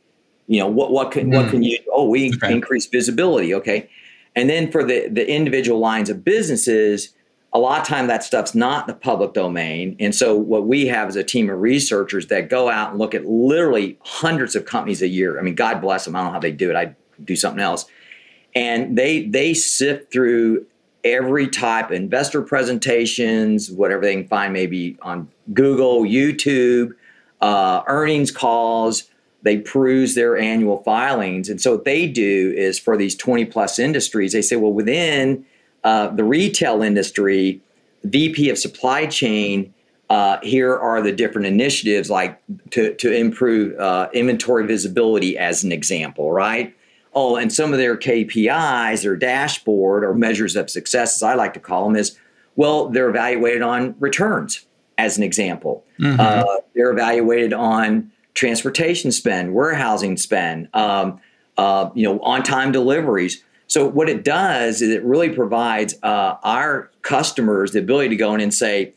You 0.46 0.60
know 0.60 0.68
what 0.68 0.90
what 0.90 1.10
can 1.12 1.30
mm. 1.30 1.36
what 1.36 1.50
can 1.50 1.62
you? 1.62 1.78
Oh, 1.92 2.08
we 2.08 2.32
okay. 2.34 2.52
increase 2.52 2.86
visibility. 2.86 3.54
Okay, 3.54 3.88
and 4.36 4.48
then 4.48 4.70
for 4.70 4.84
the 4.84 5.08
the 5.08 5.28
individual 5.28 5.78
lines 5.78 6.10
of 6.10 6.24
businesses, 6.24 7.12
a 7.52 7.58
lot 7.58 7.80
of 7.80 7.86
time 7.86 8.06
that 8.06 8.22
stuff's 8.22 8.54
not 8.54 8.86
the 8.86 8.94
public 8.94 9.32
domain. 9.32 9.96
And 9.98 10.14
so 10.14 10.36
what 10.36 10.66
we 10.66 10.86
have 10.86 11.08
is 11.08 11.16
a 11.16 11.24
team 11.24 11.50
of 11.50 11.60
researchers 11.60 12.28
that 12.28 12.48
go 12.48 12.70
out 12.70 12.90
and 12.90 12.98
look 12.98 13.14
at 13.14 13.26
literally 13.26 13.98
hundreds 14.02 14.54
of 14.54 14.64
companies 14.64 15.02
a 15.02 15.08
year. 15.08 15.38
I 15.38 15.42
mean, 15.42 15.56
God 15.56 15.80
bless 15.80 16.04
them. 16.04 16.14
I 16.14 16.20
don't 16.20 16.28
know 16.28 16.32
how 16.34 16.38
they 16.38 16.52
do 16.52 16.70
it. 16.70 16.76
I 16.76 16.94
do 17.24 17.34
something 17.34 17.60
else. 17.60 17.86
And 18.54 18.96
they 18.96 19.26
they 19.26 19.54
sift 19.54 20.12
through 20.12 20.66
every 21.04 21.48
type 21.48 21.90
investor 21.90 22.42
presentations, 22.42 23.70
whatever 23.70 24.02
they 24.02 24.14
can 24.14 24.28
find, 24.28 24.52
maybe 24.52 24.96
on 25.02 25.28
Google, 25.52 26.02
YouTube, 26.02 26.92
uh, 27.40 27.82
earnings 27.86 28.30
calls. 28.30 29.04
They 29.42 29.58
peruse 29.58 30.14
their 30.14 30.36
annual 30.36 30.82
filings. 30.82 31.48
And 31.48 31.60
so 31.60 31.72
what 31.76 31.84
they 31.84 32.06
do 32.06 32.52
is 32.56 32.78
for 32.78 32.96
these 32.96 33.14
20 33.16 33.46
plus 33.46 33.78
industries, 33.78 34.32
they 34.32 34.42
say, 34.42 34.56
well, 34.56 34.72
within 34.72 35.46
uh, 35.82 36.08
the 36.08 36.24
retail 36.24 36.82
industry, 36.82 37.60
VP 38.04 38.50
of 38.50 38.58
supply 38.58 39.06
chain, 39.06 39.72
uh, 40.10 40.38
here 40.42 40.76
are 40.76 41.00
the 41.00 41.12
different 41.12 41.46
initiatives 41.46 42.10
like 42.10 42.40
to, 42.70 42.94
to 42.96 43.12
improve 43.12 43.78
uh, 43.78 44.08
inventory 44.12 44.66
visibility 44.66 45.38
as 45.38 45.62
an 45.62 45.72
example, 45.72 46.32
right? 46.32 46.74
Oh, 47.12 47.36
and 47.36 47.52
some 47.52 47.72
of 47.72 47.78
their 47.78 47.96
KPIs, 47.96 49.02
their 49.02 49.16
dashboard 49.16 50.04
or 50.04 50.14
measures 50.14 50.54
of 50.54 50.70
success, 50.70 51.16
as 51.16 51.22
I 51.22 51.34
like 51.34 51.54
to 51.54 51.60
call 51.60 51.86
them, 51.86 51.96
is 51.96 52.16
well, 52.56 52.88
they're 52.88 53.08
evaluated 53.08 53.62
on 53.62 53.94
returns, 53.98 54.66
as 54.98 55.16
an 55.16 55.22
example. 55.22 55.84
Mm-hmm. 55.98 56.20
Uh, 56.20 56.44
they're 56.74 56.90
evaluated 56.90 57.52
on 57.52 58.10
transportation 58.34 59.12
spend, 59.12 59.54
warehousing 59.54 60.16
spend, 60.16 60.68
um, 60.74 61.20
uh, 61.56 61.90
you 61.94 62.04
know, 62.04 62.20
on-time 62.20 62.72
deliveries. 62.72 63.42
So 63.66 63.86
what 63.86 64.08
it 64.08 64.24
does 64.24 64.82
is 64.82 64.90
it 64.90 65.02
really 65.04 65.30
provides 65.30 65.94
uh, 66.02 66.36
our 66.42 66.90
customers 67.02 67.72
the 67.72 67.78
ability 67.78 68.10
to 68.10 68.16
go 68.16 68.34
in 68.34 68.40
and 68.40 68.52
say, 68.52 68.94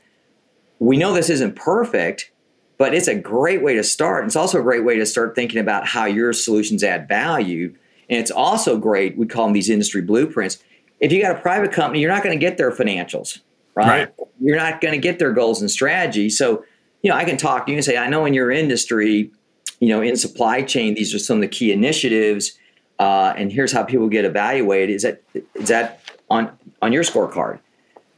we 0.79 0.98
know 0.98 1.13
this 1.13 1.29
isn't 1.29 1.55
perfect, 1.55 2.32
but 2.77 2.93
it's 2.93 3.08
a 3.08 3.15
great 3.15 3.62
way 3.63 3.75
to 3.75 3.84
start. 3.84 4.25
It's 4.25 4.36
also 4.36 4.60
a 4.60 4.63
great 4.63 4.84
way 4.84 4.98
to 4.98 5.05
start 5.05 5.36
thinking 5.36 5.60
about 5.60 5.88
how 5.88 6.05
your 6.05 6.33
solutions 6.33 6.83
add 6.83 7.07
value 7.07 7.74
and 8.14 8.22
it's 8.22 8.30
also 8.30 8.78
great, 8.78 9.18
we 9.18 9.26
call 9.26 9.46
them 9.46 9.54
these 9.54 9.72
industry 9.72 10.04
blueprints. 10.04 10.64
If 11.00 11.12
you 11.12 11.20
got 11.20 11.36
a 11.36 11.42
private 11.42 11.72
company, 11.72 12.00
you're 12.00 12.12
not 12.12 12.24
going 12.24 12.38
to 12.38 12.40
get 12.40 12.60
their 12.60 12.70
financials, 12.70 13.40
right? 13.74 13.88
right. 13.88 14.28
You're 14.40 14.56
not 14.56 14.82
going 14.82 14.94
to 14.94 15.00
get 15.00 15.18
their 15.18 15.32
goals 15.32 15.62
and 15.62 15.72
strategy. 15.72 16.30
So, 16.30 16.64
you 17.02 17.10
know, 17.10 17.18
I 17.18 17.26
can 17.26 17.38
talk, 17.38 17.66
to 17.66 17.72
you 17.72 17.76
can 17.76 17.82
say, 17.82 17.98
I 17.98 18.08
know 18.08 18.26
in 18.26 18.36
your 18.36 18.52
industry, 18.52 19.32
you 19.80 19.88
know, 19.88 20.00
in 20.00 20.16
supply 20.16 20.62
chain, 20.62 20.94
these 20.94 21.12
are 21.16 21.18
some 21.18 21.38
of 21.38 21.42
the 21.42 21.48
key 21.48 21.72
initiatives. 21.72 22.52
Uh, 23.00 23.34
and 23.36 23.52
here's 23.52 23.72
how 23.72 23.82
people 23.82 24.08
get 24.10 24.26
evaluated. 24.26 24.96
Is 24.96 25.02
that 25.02 25.24
is 25.56 25.70
that 25.70 26.00
on 26.30 26.56
on 26.84 26.94
your 26.94 27.02
scorecard? 27.02 27.60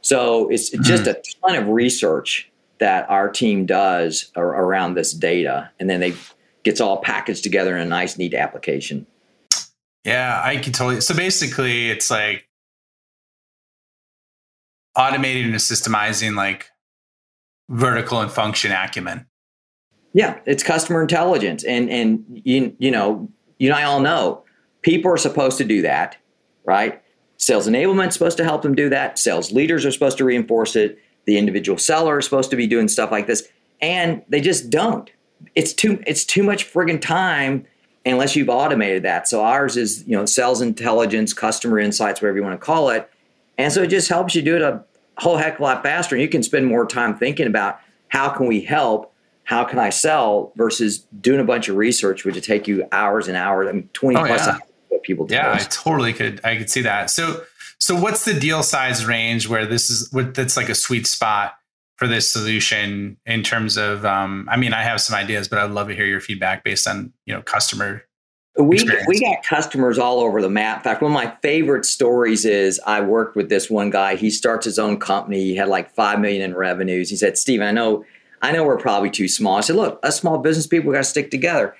So 0.02 0.50
it's 0.50 0.68
mm-hmm. 0.68 0.82
just 0.82 1.06
a 1.06 1.22
ton 1.40 1.56
of 1.56 1.68
research 1.68 2.50
that 2.80 3.08
our 3.08 3.30
team 3.30 3.64
does 3.64 4.30
around 4.36 4.92
this 4.92 5.14
data, 5.14 5.70
and 5.80 5.88
then 5.88 6.00
they 6.00 6.14
gets 6.64 6.82
all 6.82 6.98
packaged 6.98 7.42
together 7.42 7.74
in 7.74 7.80
a 7.80 7.86
nice, 7.86 8.18
neat 8.18 8.34
application. 8.34 9.06
Yeah, 10.06 10.40
I 10.42 10.58
can 10.58 10.72
totally. 10.72 11.00
So 11.00 11.16
basically, 11.16 11.90
it's 11.90 12.12
like 12.12 12.48
automating 14.96 15.46
and 15.46 15.54
systemizing 15.56 16.36
like 16.36 16.70
vertical 17.68 18.20
and 18.20 18.30
function 18.30 18.70
acumen. 18.70 19.26
Yeah, 20.12 20.38
it's 20.46 20.62
customer 20.62 21.02
intelligence, 21.02 21.64
and 21.64 21.90
and 21.90 22.24
you 22.44 22.74
you 22.78 22.92
know 22.92 23.28
you 23.58 23.68
and 23.68 23.76
I 23.76 23.82
all 23.82 23.98
know 23.98 24.44
people 24.82 25.10
are 25.10 25.16
supposed 25.16 25.58
to 25.58 25.64
do 25.64 25.82
that, 25.82 26.16
right? 26.64 27.02
Sales 27.38 27.66
enablement 27.66 28.12
supposed 28.12 28.36
to 28.36 28.44
help 28.44 28.62
them 28.62 28.76
do 28.76 28.88
that. 28.88 29.18
Sales 29.18 29.50
leaders 29.50 29.84
are 29.84 29.90
supposed 29.90 30.18
to 30.18 30.24
reinforce 30.24 30.76
it. 30.76 31.00
The 31.24 31.36
individual 31.36 31.78
seller 31.78 32.20
is 32.20 32.24
supposed 32.24 32.50
to 32.50 32.56
be 32.56 32.68
doing 32.68 32.86
stuff 32.86 33.10
like 33.10 33.26
this, 33.26 33.48
and 33.82 34.22
they 34.28 34.40
just 34.40 34.70
don't. 34.70 35.10
It's 35.56 35.72
too 35.72 36.00
it's 36.06 36.24
too 36.24 36.44
much 36.44 36.72
friggin' 36.72 37.00
time 37.00 37.66
unless 38.12 38.36
you've 38.36 38.48
automated 38.48 39.02
that. 39.02 39.28
So 39.28 39.42
ours 39.42 39.76
is, 39.76 40.06
you 40.06 40.16
know, 40.16 40.26
sales 40.26 40.60
intelligence, 40.60 41.32
customer 41.32 41.78
insights, 41.78 42.22
whatever 42.22 42.38
you 42.38 42.44
want 42.44 42.58
to 42.58 42.64
call 42.64 42.90
it. 42.90 43.10
And 43.58 43.72
so 43.72 43.82
it 43.82 43.88
just 43.88 44.08
helps 44.08 44.34
you 44.34 44.42
do 44.42 44.56
it 44.56 44.62
a 44.62 44.84
whole 45.18 45.36
heck 45.36 45.54
of 45.54 45.60
a 45.60 45.62
lot 45.62 45.82
faster. 45.82 46.14
And 46.14 46.22
you 46.22 46.28
can 46.28 46.42
spend 46.42 46.66
more 46.66 46.86
time 46.86 47.18
thinking 47.18 47.46
about 47.46 47.80
how 48.08 48.28
can 48.28 48.46
we 48.46 48.60
help? 48.60 49.12
How 49.44 49.64
can 49.64 49.78
I 49.78 49.90
sell 49.90 50.52
versus 50.56 51.06
doing 51.20 51.40
a 51.40 51.44
bunch 51.44 51.68
of 51.68 51.76
research, 51.76 52.24
which 52.24 52.34
would 52.34 52.44
take 52.44 52.66
you 52.68 52.86
hours 52.92 53.28
and 53.28 53.36
hours. 53.36 53.68
I 53.68 53.72
mean, 53.72 53.88
20 53.92 54.16
oh, 54.16 54.26
plus 54.26 54.46
yeah. 54.46 54.52
hours 54.52 54.62
what 54.88 55.02
people 55.02 55.26
do. 55.26 55.34
Yeah, 55.34 55.52
I 55.52 55.58
totally 55.58 56.12
could. 56.12 56.40
I 56.44 56.56
could 56.56 56.70
see 56.70 56.82
that. 56.82 57.10
So, 57.10 57.42
so 57.78 57.94
what's 57.94 58.24
the 58.24 58.38
deal 58.38 58.62
size 58.62 59.04
range 59.04 59.48
where 59.48 59.66
this 59.66 59.90
is 59.90 60.12
what 60.12 60.34
that's 60.34 60.56
like 60.56 60.68
a 60.68 60.74
sweet 60.74 61.06
spot 61.06 61.56
for 61.96 62.06
this 62.06 62.30
solution 62.30 63.16
in 63.26 63.42
terms 63.42 63.76
of 63.76 64.04
um, 64.04 64.48
i 64.50 64.56
mean 64.56 64.72
i 64.72 64.82
have 64.82 65.00
some 65.00 65.16
ideas 65.16 65.48
but 65.48 65.58
i'd 65.58 65.70
love 65.70 65.88
to 65.88 65.94
hear 65.94 66.06
your 66.06 66.20
feedback 66.20 66.64
based 66.64 66.86
on 66.86 67.12
you 67.24 67.34
know 67.34 67.42
customer 67.42 68.02
we, 68.58 68.76
experience. 68.76 69.06
we 69.06 69.20
got 69.20 69.42
customers 69.44 69.98
all 69.98 70.20
over 70.20 70.40
the 70.40 70.48
map. 70.48 70.78
In 70.78 70.82
fact, 70.84 71.02
one 71.02 71.10
of 71.10 71.14
my 71.14 71.36
favorite 71.42 71.84
stories 71.84 72.44
is 72.44 72.80
I 72.86 73.00
worked 73.00 73.36
with 73.36 73.48
this 73.48 73.68
one 73.68 73.90
guy. 73.90 74.16
He 74.16 74.30
starts 74.30 74.64
his 74.64 74.78
own 74.78 74.98
company. 74.98 75.42
He 75.42 75.56
had 75.56 75.68
like 75.68 75.94
five 75.94 76.20
million 76.20 76.42
in 76.42 76.56
revenues. 76.56 77.10
He 77.10 77.16
said, 77.16 77.36
"Steve, 77.36 77.60
I 77.60 77.70
know, 77.70 78.04
I 78.40 78.52
know 78.52 78.64
we're 78.64 78.78
probably 78.78 79.10
too 79.10 79.28
small." 79.28 79.58
I 79.58 79.60
said, 79.60 79.76
"Look, 79.76 80.00
us 80.02 80.18
small 80.18 80.38
business 80.38 80.66
people 80.66 80.92
got 80.92 80.98
to 80.98 81.04
stick 81.04 81.30
together." 81.30 81.76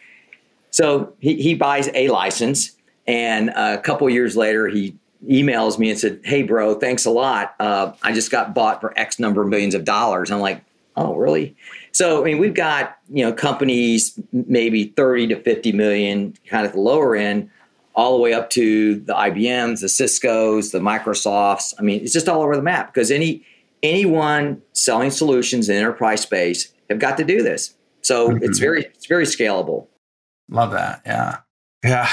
So 0.70 1.14
he, 1.18 1.40
he 1.40 1.54
buys 1.54 1.88
a 1.94 2.08
license, 2.08 2.76
and 3.06 3.50
a 3.50 3.78
couple 3.78 4.08
years 4.10 4.36
later, 4.36 4.68
he 4.68 4.96
emails 5.30 5.78
me 5.78 5.90
and 5.90 5.98
said, 5.98 6.20
"Hey, 6.24 6.42
bro, 6.42 6.74
thanks 6.74 7.04
a 7.04 7.10
lot. 7.10 7.54
Uh, 7.60 7.92
I 8.02 8.12
just 8.12 8.30
got 8.30 8.54
bought 8.54 8.80
for 8.80 8.96
X 8.98 9.18
number 9.18 9.42
of 9.42 9.48
millions 9.48 9.74
of 9.74 9.84
dollars." 9.84 10.30
I'm 10.30 10.40
like, 10.40 10.62
"Oh, 10.96 11.14
really?" 11.14 11.56
So 11.92 12.20
I 12.20 12.24
mean, 12.24 12.38
we've 12.38 12.54
got 12.54 12.98
you 13.08 13.24
know 13.24 13.32
companies 13.32 14.18
maybe 14.32 14.92
30 14.96 15.28
to 15.28 15.42
50 15.42 15.72
million, 15.72 16.34
kind 16.48 16.66
of 16.66 16.72
the 16.72 16.80
lower 16.80 17.16
end, 17.16 17.50
all 17.94 18.16
the 18.16 18.22
way 18.22 18.34
up 18.34 18.50
to 18.50 18.96
the 19.00 19.14
IBMs, 19.14 19.80
the 19.80 19.88
Cisco's, 19.88 20.70
the 20.70 20.78
Microsofts. 20.78 21.74
I 21.78 21.82
mean, 21.82 22.02
it's 22.02 22.12
just 22.12 22.28
all 22.28 22.42
over 22.42 22.54
the 22.54 22.62
map 22.62 22.92
because 22.92 23.10
any 23.10 23.44
anyone 23.82 24.62
selling 24.72 25.10
solutions 25.10 25.68
in 25.68 25.76
enterprise 25.76 26.20
space 26.20 26.72
have 26.90 26.98
got 26.98 27.16
to 27.16 27.24
do 27.24 27.42
this. 27.42 27.74
So 28.02 28.28
mm-hmm. 28.30 28.44
it's 28.44 28.58
very 28.58 28.84
it's 28.84 29.06
very 29.06 29.24
scalable. 29.24 29.86
Love 30.48 30.72
that. 30.72 31.02
Yeah. 31.04 31.38
Yeah. 31.82 32.08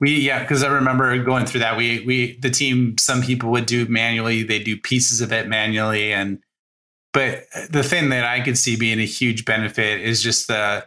We 0.00 0.20
yeah, 0.20 0.40
because 0.40 0.62
I 0.62 0.68
remember 0.68 1.22
going 1.22 1.46
through 1.46 1.60
that. 1.60 1.76
We 1.76 2.04
we 2.04 2.38
the 2.40 2.50
team, 2.50 2.96
some 2.98 3.22
people 3.22 3.50
would 3.52 3.66
do 3.66 3.86
manually, 3.86 4.42
they 4.42 4.58
do 4.58 4.76
pieces 4.76 5.20
of 5.20 5.32
it 5.32 5.46
manually. 5.48 6.12
And 6.12 6.40
but 7.12 7.44
the 7.70 7.82
thing 7.82 8.08
that 8.10 8.24
I 8.24 8.40
could 8.40 8.58
see 8.58 8.76
being 8.76 8.98
a 8.98 9.06
huge 9.06 9.44
benefit 9.44 10.00
is 10.00 10.22
just 10.22 10.48
the 10.48 10.84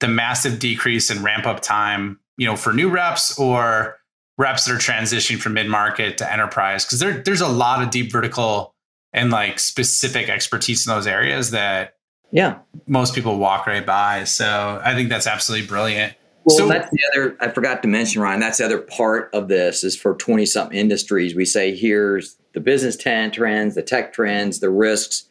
the 0.00 0.08
massive 0.08 0.58
decrease 0.58 1.10
in 1.10 1.22
ramp 1.22 1.46
up 1.46 1.60
time, 1.60 2.20
you 2.36 2.46
know, 2.46 2.56
for 2.56 2.72
new 2.72 2.88
reps 2.88 3.38
or 3.38 3.98
reps 4.38 4.64
that 4.64 4.74
are 4.74 4.78
transitioning 4.78 5.38
from 5.38 5.54
mid 5.54 5.68
market 5.68 6.18
to 6.18 6.32
enterprise. 6.32 6.84
Cause 6.84 7.00
there, 7.00 7.22
there's 7.22 7.40
a 7.40 7.48
lot 7.48 7.82
of 7.82 7.90
deep 7.90 8.12
vertical 8.12 8.74
and 9.12 9.30
like 9.30 9.58
specific 9.58 10.28
expertise 10.28 10.86
in 10.86 10.94
those 10.94 11.06
areas 11.06 11.50
that 11.50 11.94
yeah 12.30 12.58
most 12.86 13.14
people 13.14 13.38
walk 13.38 13.66
right 13.66 13.84
by. 13.84 14.24
So 14.24 14.80
I 14.82 14.94
think 14.94 15.08
that's 15.08 15.26
absolutely 15.26 15.66
brilliant. 15.66 16.14
Well, 16.48 16.56
so, 16.56 16.68
that's 16.68 16.90
the 16.90 16.98
other, 17.12 17.36
I 17.40 17.48
forgot 17.48 17.82
to 17.82 17.88
mention, 17.88 18.22
Ryan, 18.22 18.40
that's 18.40 18.58
the 18.58 18.64
other 18.64 18.78
part 18.78 19.28
of 19.34 19.48
this 19.48 19.84
is 19.84 19.94
for 19.96 20.14
20 20.14 20.46
something 20.46 20.78
industries. 20.78 21.34
We 21.34 21.44
say, 21.44 21.76
here's 21.76 22.36
the 22.54 22.60
business 22.60 22.96
trends, 22.96 23.74
the 23.74 23.82
tech 23.82 24.14
trends, 24.14 24.60
the 24.60 24.70
risks. 24.70 25.28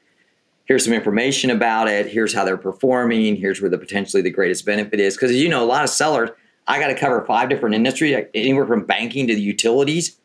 here's 0.66 0.86
some 0.86 0.94
information 0.94 1.50
about 1.50 1.88
it. 1.88 2.08
Here's 2.08 2.34
how 2.34 2.46
they're 2.46 2.56
performing. 2.56 3.36
Here's 3.36 3.60
where 3.62 3.70
the 3.70 3.80
potentially 3.80 4.22
the 4.22 4.30
greatest 4.30 4.66
benefit 4.66 5.00
is. 5.00 5.16
Because 5.16 5.34
you 5.34 5.50
know, 5.50 5.64
a 5.64 5.66
lot 5.66 5.84
of 5.84 5.90
sellers, 5.90 6.30
I 6.68 6.80
got 6.80 6.88
to 6.88 6.96
cover 6.96 7.26
five 7.26 7.50
different 7.50 7.74
industries, 7.74 8.16
anywhere 8.36 8.68
from 8.68 8.86
banking 8.86 9.26
to 9.28 9.34
the 9.34 9.42
utilities. 9.42 10.18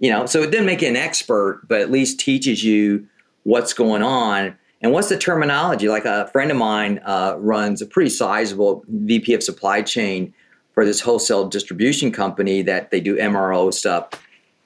You 0.00 0.10
know, 0.10 0.26
so 0.26 0.42
it 0.42 0.50
didn't 0.50 0.66
make 0.66 0.82
you 0.82 0.88
an 0.88 0.96
expert, 0.96 1.62
but 1.68 1.80
at 1.80 1.90
least 1.90 2.18
teaches 2.18 2.64
you 2.64 3.06
what's 3.44 3.72
going 3.72 4.02
on 4.02 4.56
and 4.80 4.92
what's 4.92 5.10
the 5.10 5.18
terminology. 5.18 5.88
Like 5.88 6.06
a 6.06 6.26
friend 6.28 6.50
of 6.50 6.56
mine 6.56 7.00
uh, 7.04 7.36
runs 7.38 7.82
a 7.82 7.86
pretty 7.86 8.10
sizable 8.10 8.84
VP 8.88 9.34
of 9.34 9.42
supply 9.42 9.82
chain 9.82 10.32
for 10.72 10.84
this 10.84 11.00
wholesale 11.00 11.48
distribution 11.48 12.12
company 12.12 12.62
that 12.62 12.90
they 12.90 13.00
do 13.00 13.16
MRO 13.16 13.72
stuff. 13.72 14.08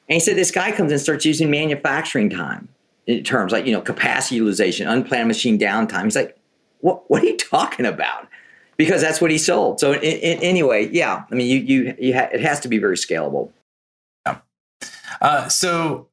And 0.08 0.14
he 0.14 0.20
said 0.20 0.36
this 0.36 0.50
guy 0.50 0.72
comes 0.72 0.92
and 0.92 1.00
starts 1.00 1.24
using 1.24 1.50
manufacturing 1.50 2.30
time 2.30 2.68
in 3.06 3.22
terms 3.24 3.52
like 3.52 3.66
you 3.66 3.72
know 3.72 3.80
capacity 3.80 4.36
utilization, 4.36 4.88
unplanned 4.88 5.28
machine 5.28 5.58
downtime. 5.58 6.04
He's 6.04 6.16
like, 6.16 6.38
what 6.80 7.08
What 7.10 7.22
are 7.22 7.26
you 7.26 7.36
talking 7.36 7.86
about? 7.86 8.28
Because 8.76 9.00
that's 9.00 9.20
what 9.20 9.30
he 9.30 9.38
sold. 9.38 9.78
So 9.78 9.92
in, 9.92 10.00
in, 10.02 10.38
anyway, 10.42 10.88
yeah, 10.90 11.24
I 11.30 11.34
mean, 11.34 11.46
you 11.46 11.58
you, 11.58 11.94
you 11.98 12.14
ha- 12.14 12.28
it 12.32 12.40
has 12.40 12.60
to 12.60 12.68
be 12.68 12.78
very 12.78 12.96
scalable. 12.96 13.50
Yeah. 14.26 14.38
Uh, 15.20 15.48
so 15.48 16.08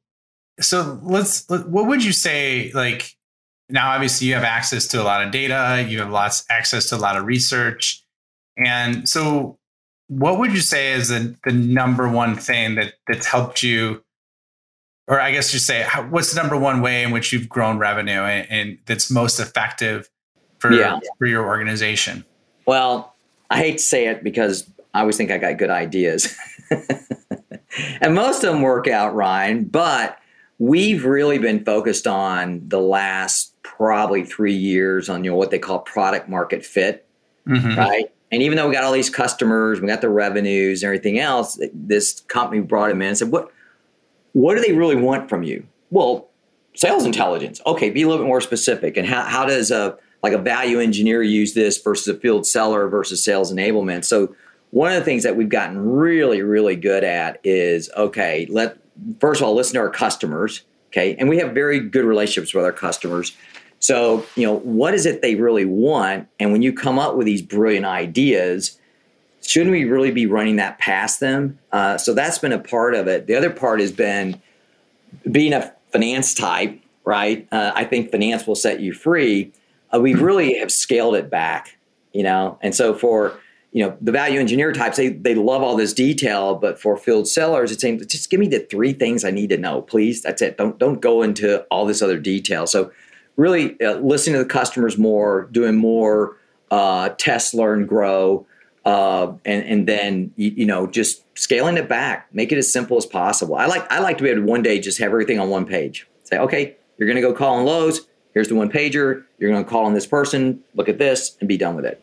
so 0.60 0.98
let's 1.02 1.48
what 1.48 1.86
would 1.86 2.04
you 2.04 2.12
say 2.12 2.70
like 2.74 3.16
now 3.68 3.90
obviously 3.90 4.26
you 4.26 4.34
have 4.34 4.44
access 4.44 4.86
to 4.88 5.00
a 5.00 5.04
lot 5.04 5.24
of 5.24 5.32
data 5.32 5.84
you 5.88 5.98
have 5.98 6.10
lots 6.10 6.44
access 6.50 6.88
to 6.88 6.96
a 6.96 6.98
lot 6.98 7.16
of 7.16 7.24
research 7.24 8.04
and 8.56 9.08
so 9.08 9.58
what 10.18 10.38
would 10.38 10.52
you 10.52 10.60
say 10.60 10.92
is 10.92 11.08
the, 11.08 11.34
the 11.44 11.52
number 11.52 12.08
one 12.08 12.36
thing 12.36 12.74
that 12.74 12.94
that's 13.06 13.26
helped 13.26 13.62
you 13.62 14.02
or 15.08 15.20
I 15.20 15.32
guess 15.32 15.52
you 15.52 15.58
say, 15.58 15.84
what's 16.10 16.32
the 16.32 16.40
number 16.40 16.56
one 16.56 16.80
way 16.80 17.02
in 17.02 17.10
which 17.10 17.32
you've 17.32 17.48
grown 17.48 17.78
revenue 17.78 18.20
and, 18.20 18.46
and 18.50 18.78
that's 18.86 19.10
most 19.10 19.40
effective 19.40 20.08
for 20.58 20.72
yeah. 20.72 21.00
for 21.18 21.26
your 21.26 21.44
organization? 21.44 22.24
Well, 22.66 23.14
I 23.50 23.58
hate 23.58 23.78
to 23.78 23.82
say 23.82 24.06
it 24.06 24.22
because 24.22 24.70
I 24.94 25.00
always 25.00 25.16
think 25.16 25.30
I 25.30 25.38
got 25.38 25.58
good 25.58 25.70
ideas, 25.70 26.36
and 28.00 28.14
most 28.14 28.44
of 28.44 28.52
them 28.52 28.62
work 28.62 28.86
out, 28.86 29.14
Ryan. 29.14 29.64
But 29.64 30.18
we've 30.58 31.04
really 31.04 31.38
been 31.38 31.64
focused 31.64 32.06
on 32.06 32.62
the 32.68 32.80
last 32.80 33.60
probably 33.62 34.24
three 34.24 34.54
years 34.54 35.08
on 35.08 35.24
you 35.24 35.32
know 35.32 35.36
what 35.36 35.50
they 35.50 35.58
call 35.58 35.80
product 35.80 36.28
market 36.28 36.64
fit, 36.64 37.08
mm-hmm. 37.46 37.76
right? 37.76 38.12
And 38.32 38.42
even 38.42 38.56
though 38.56 38.66
we 38.66 38.74
got 38.74 38.82
all 38.82 38.92
these 38.92 39.10
customers, 39.10 39.80
we 39.80 39.86
got 39.86 40.00
the 40.00 40.08
revenues 40.08 40.82
and 40.82 40.88
everything 40.88 41.18
else, 41.18 41.60
this 41.72 42.22
company 42.22 42.62
brought 42.62 42.90
him 42.90 43.02
in 43.02 43.08
and 43.08 43.18
said, 43.18 43.30
"What? 43.30 43.52
what 44.32 44.54
do 44.54 44.62
they 44.62 44.72
really 44.72 44.96
want 44.96 45.28
from 45.28 45.42
you? 45.42 45.66
Well, 45.90 46.28
sales 46.74 47.04
intelligence. 47.04 47.60
Okay, 47.66 47.90
be 47.90 48.02
a 48.02 48.08
little 48.08 48.22
bit 48.22 48.28
more 48.28 48.40
specific. 48.40 48.96
And 48.96 49.06
how, 49.06 49.22
how 49.22 49.44
does 49.44 49.70
a 49.70 49.96
like 50.22 50.32
a 50.32 50.38
value 50.38 50.78
engineer 50.78 51.22
use 51.22 51.52
this 51.54 51.78
versus 51.78 52.06
a 52.08 52.18
field 52.18 52.46
seller 52.46 52.88
versus 52.88 53.22
sales 53.22 53.52
enablement? 53.52 54.04
So 54.04 54.34
one 54.70 54.92
of 54.92 54.98
the 54.98 55.04
things 55.04 55.22
that 55.24 55.36
we've 55.36 55.48
gotten 55.48 55.78
really, 55.78 56.42
really 56.42 56.76
good 56.76 57.04
at 57.04 57.40
is 57.44 57.90
okay, 57.96 58.46
let 58.48 58.78
first 59.20 59.40
of 59.40 59.46
all 59.46 59.54
listen 59.54 59.74
to 59.74 59.80
our 59.80 59.90
customers. 59.90 60.62
Okay, 60.88 61.16
and 61.16 61.28
we 61.28 61.38
have 61.38 61.52
very 61.52 61.80
good 61.80 62.04
relationships 62.04 62.54
with 62.54 62.64
our 62.64 62.72
customers. 62.72 63.34
So, 63.82 64.24
you 64.36 64.46
know, 64.46 64.58
what 64.60 64.94
is 64.94 65.06
it 65.06 65.22
they 65.22 65.34
really 65.34 65.64
want? 65.64 66.28
And 66.38 66.52
when 66.52 66.62
you 66.62 66.72
come 66.72 67.00
up 67.00 67.16
with 67.16 67.26
these 67.26 67.42
brilliant 67.42 67.84
ideas, 67.84 68.78
shouldn't 69.44 69.72
we 69.72 69.84
really 69.84 70.12
be 70.12 70.24
running 70.24 70.54
that 70.56 70.78
past 70.78 71.18
them? 71.18 71.58
Uh, 71.72 71.98
so 71.98 72.14
that's 72.14 72.38
been 72.38 72.52
a 72.52 72.60
part 72.60 72.94
of 72.94 73.08
it. 73.08 73.26
The 73.26 73.34
other 73.34 73.50
part 73.50 73.80
has 73.80 73.90
been 73.90 74.40
being 75.30 75.52
a 75.52 75.74
finance 75.90 76.32
type, 76.32 76.80
right? 77.04 77.48
Uh, 77.50 77.72
I 77.74 77.82
think 77.82 78.12
finance 78.12 78.46
will 78.46 78.54
set 78.54 78.78
you 78.78 78.92
free. 78.92 79.52
Uh, 79.92 79.98
we 79.98 80.14
really 80.14 80.60
have 80.60 80.70
scaled 80.70 81.16
it 81.16 81.28
back, 81.28 81.76
you 82.12 82.22
know. 82.22 82.58
And 82.62 82.76
so 82.76 82.94
for 82.94 83.36
you 83.72 83.84
know 83.84 83.96
the 84.00 84.12
value 84.12 84.38
engineer 84.38 84.72
types, 84.72 84.96
they 84.96 85.08
they 85.08 85.34
love 85.34 85.60
all 85.60 85.74
this 85.74 85.92
detail, 85.92 86.54
but 86.54 86.80
for 86.80 86.96
field 86.96 87.26
sellers, 87.26 87.72
it's 87.72 87.82
saying 87.82 87.98
just 88.06 88.30
give 88.30 88.38
me 88.38 88.46
the 88.46 88.60
three 88.60 88.92
things 88.92 89.24
I 89.24 89.32
need 89.32 89.50
to 89.50 89.58
know, 89.58 89.82
please. 89.82 90.22
That's 90.22 90.40
it. 90.40 90.56
Don't 90.56 90.78
don't 90.78 91.00
go 91.00 91.22
into 91.22 91.62
all 91.64 91.84
this 91.84 92.00
other 92.00 92.18
detail. 92.18 92.68
So 92.68 92.92
really 93.36 93.80
uh, 93.80 93.94
listening 93.96 94.34
to 94.34 94.44
the 94.44 94.48
customers 94.48 94.98
more, 94.98 95.48
doing 95.52 95.76
more 95.76 96.36
uh, 96.70 97.10
test, 97.10 97.54
learn, 97.54 97.86
grow 97.86 98.46
uh, 98.84 99.32
and 99.44 99.64
and 99.64 99.88
then 99.88 100.32
you, 100.36 100.50
you, 100.56 100.66
know 100.66 100.86
just 100.86 101.24
scaling 101.38 101.76
it 101.76 101.88
back, 101.88 102.28
make 102.32 102.50
it 102.50 102.58
as 102.58 102.72
simple 102.72 102.96
as 102.96 103.06
possible. 103.06 103.54
I 103.54 103.66
like 103.66 103.90
I 103.92 104.00
like 104.00 104.18
to 104.18 104.24
be 104.24 104.30
able 104.30 104.42
to 104.42 104.46
one 104.46 104.62
day 104.62 104.80
just 104.80 104.98
have 104.98 105.06
everything 105.06 105.38
on 105.38 105.50
one 105.50 105.66
page. 105.66 106.08
Say, 106.24 106.38
okay, 106.38 106.76
you're 106.98 107.06
going 107.06 107.16
to 107.16 107.22
go 107.22 107.32
call 107.32 107.56
on 107.56 107.64
Lowe's. 107.64 108.06
Here's 108.34 108.48
the 108.48 108.54
one 108.54 108.70
pager. 108.70 109.24
You're 109.38 109.52
going 109.52 109.62
to 109.62 109.70
call 109.70 109.84
on 109.84 109.94
this 109.94 110.06
person. 110.06 110.62
Look 110.74 110.88
at 110.88 110.98
this 110.98 111.36
and 111.38 111.48
be 111.48 111.56
done 111.56 111.76
with 111.76 111.84
it. 111.84 112.00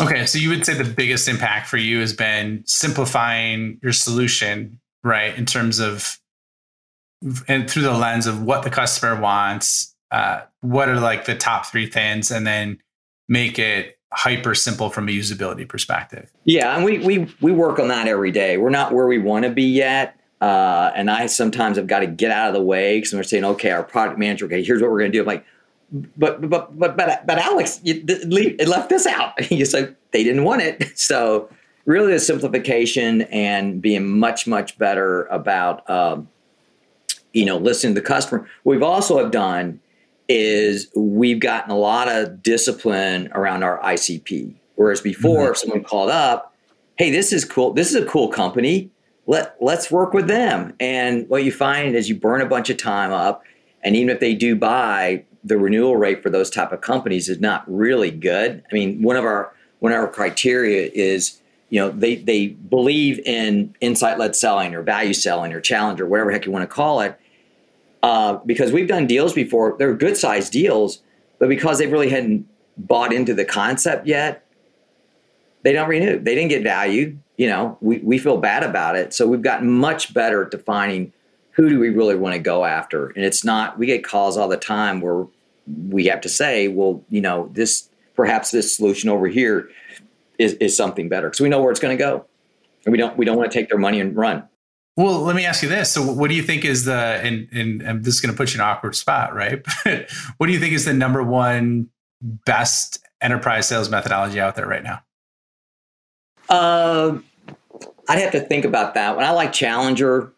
Okay, 0.00 0.26
so 0.26 0.38
you 0.38 0.48
would 0.50 0.64
say 0.64 0.74
the 0.74 0.84
biggest 0.84 1.28
impact 1.28 1.66
for 1.66 1.76
you 1.76 2.00
has 2.00 2.12
been 2.12 2.62
simplifying 2.64 3.80
your 3.82 3.92
solution, 3.92 4.78
right? 5.02 5.36
In 5.36 5.44
terms 5.44 5.80
of 5.80 6.18
and 7.46 7.68
through 7.68 7.82
the 7.82 7.92
lens 7.92 8.26
of 8.26 8.42
what 8.42 8.62
the 8.62 8.70
customer 8.70 9.20
wants, 9.20 9.94
uh, 10.10 10.42
what 10.60 10.88
are 10.88 11.00
like 11.00 11.24
the 11.24 11.34
top 11.34 11.66
three 11.66 11.86
things, 11.86 12.30
and 12.30 12.46
then 12.46 12.78
make 13.28 13.58
it 13.58 13.98
hyper 14.12 14.54
simple 14.54 14.90
from 14.90 15.08
a 15.08 15.12
usability 15.12 15.68
perspective. 15.68 16.30
Yeah, 16.44 16.74
and 16.74 16.84
we 16.84 16.98
we 16.98 17.28
we 17.40 17.52
work 17.52 17.78
on 17.78 17.88
that 17.88 18.08
every 18.08 18.30
day. 18.30 18.56
We're 18.56 18.70
not 18.70 18.92
where 18.92 19.06
we 19.06 19.18
want 19.18 19.44
to 19.44 19.50
be 19.50 19.64
yet. 19.64 20.14
Uh, 20.40 20.92
and 20.94 21.10
I 21.10 21.26
sometimes 21.26 21.76
have 21.76 21.88
got 21.88 22.00
to 22.00 22.06
get 22.06 22.30
out 22.30 22.48
of 22.48 22.54
the 22.54 22.62
way 22.62 22.98
because 22.98 23.12
we're 23.12 23.24
saying, 23.24 23.44
okay, 23.44 23.72
our 23.72 23.82
product 23.82 24.20
manager, 24.20 24.44
okay, 24.44 24.62
here's 24.62 24.80
what 24.80 24.88
we're 24.90 25.00
going 25.00 25.10
to 25.10 25.18
do. 25.18 25.22
I'm 25.22 25.26
like, 25.26 25.44
but 26.16 26.48
but 26.48 26.78
but 26.78 26.96
but 26.96 27.26
but 27.26 27.38
Alex, 27.38 27.80
you 27.82 28.04
left 28.66 28.88
this 28.88 29.06
out. 29.06 29.50
you 29.50 29.64
said 29.64 29.96
they 30.12 30.22
didn't 30.22 30.44
want 30.44 30.62
it. 30.62 30.84
So 30.96 31.48
really, 31.86 32.12
the 32.12 32.20
simplification 32.20 33.22
and 33.22 33.80
being 33.80 34.18
much 34.18 34.46
much 34.46 34.78
better 34.78 35.24
about 35.26 35.88
um, 35.88 36.28
you 37.32 37.44
know 37.44 37.58
listening 37.58 37.94
to 37.94 38.00
the 38.00 38.06
customer. 38.06 38.48
What 38.62 38.74
we've 38.74 38.82
also 38.82 39.18
have 39.18 39.30
done 39.30 39.80
is 40.28 40.88
we've 40.94 41.40
gotten 41.40 41.70
a 41.70 41.76
lot 41.76 42.08
of 42.08 42.42
discipline 42.42 43.30
around 43.32 43.62
our 43.62 43.80
ICP. 43.80 44.54
Whereas 44.74 45.00
before, 45.00 45.44
mm-hmm. 45.44 45.52
if 45.52 45.58
someone 45.58 45.82
called 45.84 46.10
up, 46.10 46.54
hey, 46.96 47.10
this 47.10 47.32
is 47.32 47.44
cool. 47.44 47.72
This 47.72 47.90
is 47.90 47.96
a 47.96 48.06
cool 48.06 48.28
company. 48.28 48.90
Let 49.26 49.56
let's 49.60 49.90
work 49.90 50.12
with 50.12 50.28
them. 50.28 50.74
And 50.78 51.28
what 51.28 51.44
you 51.44 51.52
find 51.52 51.96
is 51.96 52.08
you 52.08 52.16
burn 52.16 52.40
a 52.40 52.46
bunch 52.46 52.70
of 52.70 52.76
time 52.76 53.12
up. 53.12 53.42
And 53.82 53.96
even 53.96 54.10
if 54.10 54.20
they 54.20 54.34
do 54.34 54.56
buy, 54.56 55.24
the 55.44 55.56
renewal 55.56 55.96
rate 55.96 56.22
for 56.22 56.30
those 56.30 56.50
type 56.50 56.72
of 56.72 56.80
companies 56.80 57.28
is 57.28 57.40
not 57.40 57.64
really 57.66 58.10
good. 58.10 58.62
I 58.70 58.74
mean, 58.74 59.02
one 59.02 59.16
of 59.16 59.24
our 59.24 59.52
one 59.80 59.92
of 59.92 59.98
our 59.98 60.08
criteria 60.08 60.90
is 60.92 61.40
you 61.70 61.80
know 61.80 61.90
they 61.90 62.16
they 62.16 62.48
believe 62.48 63.18
in 63.20 63.74
insight 63.80 64.18
led 64.18 64.34
selling 64.34 64.74
or 64.74 64.82
value 64.82 65.12
selling 65.12 65.52
or 65.52 65.60
challenge 65.60 66.00
or 66.00 66.06
whatever 66.06 66.30
heck 66.30 66.46
you 66.46 66.52
want 66.52 66.62
to 66.62 66.74
call 66.74 67.00
it 67.00 67.18
uh, 68.02 68.38
because 68.46 68.72
we've 68.72 68.88
done 68.88 69.06
deals 69.06 69.32
before. 69.32 69.76
They're 69.78 69.94
good 69.94 70.16
sized 70.16 70.52
deals, 70.52 71.02
but 71.38 71.48
because 71.48 71.78
they 71.78 71.86
really 71.86 72.08
hadn't 72.08 72.46
bought 72.76 73.12
into 73.12 73.34
the 73.34 73.44
concept 73.44 74.06
yet, 74.06 74.46
they 75.62 75.72
don't 75.72 75.88
renew. 75.88 76.18
They 76.18 76.34
didn't 76.34 76.50
get 76.50 76.62
value. 76.62 77.18
You 77.36 77.48
know, 77.48 77.78
we, 77.80 77.98
we 77.98 78.18
feel 78.18 78.36
bad 78.36 78.62
about 78.62 78.96
it. 78.96 79.12
So 79.14 79.26
we've 79.26 79.42
gotten 79.42 79.70
much 79.70 80.14
better 80.14 80.44
at 80.44 80.50
defining 80.50 81.12
who 81.50 81.68
do 81.68 81.78
we 81.78 81.88
really 81.88 82.14
want 82.14 82.34
to 82.34 82.38
go 82.40 82.64
after. 82.64 83.08
And 83.10 83.24
it's 83.24 83.44
not, 83.44 83.78
we 83.78 83.86
get 83.86 84.04
calls 84.04 84.36
all 84.36 84.48
the 84.48 84.56
time 84.56 85.00
where 85.00 85.26
we 85.88 86.06
have 86.06 86.20
to 86.22 86.28
say, 86.28 86.68
well, 86.68 87.02
you 87.10 87.20
know, 87.20 87.50
this 87.52 87.88
perhaps 88.14 88.50
this 88.50 88.76
solution 88.76 89.08
over 89.08 89.26
here 89.26 89.68
is, 90.38 90.54
is 90.54 90.76
something 90.76 91.08
better 91.08 91.28
because 91.28 91.40
we 91.40 91.48
know 91.48 91.60
where 91.60 91.70
it's 91.70 91.80
going 91.80 91.96
to 91.96 92.02
go. 92.02 92.26
And 92.84 92.92
we 92.92 92.98
don't 92.98 93.18
we 93.18 93.24
don't 93.24 93.36
want 93.36 93.50
to 93.50 93.58
take 93.58 93.68
their 93.68 93.78
money 93.78 94.00
and 94.00 94.16
run. 94.16 94.48
Well, 94.98 95.20
let 95.20 95.36
me 95.36 95.44
ask 95.44 95.62
you 95.62 95.68
this. 95.68 95.92
So, 95.92 96.02
what 96.02 96.28
do 96.28 96.34
you 96.34 96.42
think 96.42 96.64
is 96.64 96.84
the, 96.84 96.92
and, 96.92 97.48
and, 97.52 97.82
and 97.82 98.04
this 98.04 98.14
is 98.14 98.20
going 98.20 98.34
to 98.34 98.36
put 98.36 98.52
you 98.52 98.56
in 98.56 98.62
an 98.62 98.66
awkward 98.66 98.96
spot, 98.96 99.32
right? 99.32 99.64
what 100.38 100.48
do 100.48 100.52
you 100.52 100.58
think 100.58 100.72
is 100.72 100.86
the 100.86 100.92
number 100.92 101.22
one 101.22 101.88
best 102.20 102.98
enterprise 103.20 103.68
sales 103.68 103.88
methodology 103.88 104.40
out 104.40 104.56
there 104.56 104.66
right 104.66 104.82
now? 104.82 105.00
Uh, 106.48 107.18
I'd 108.08 108.18
have 108.18 108.32
to 108.32 108.40
think 108.40 108.64
about 108.64 108.94
that. 108.94 109.14
When 109.14 109.24
I 109.24 109.30
like 109.30 109.52
Challenger, 109.52 110.32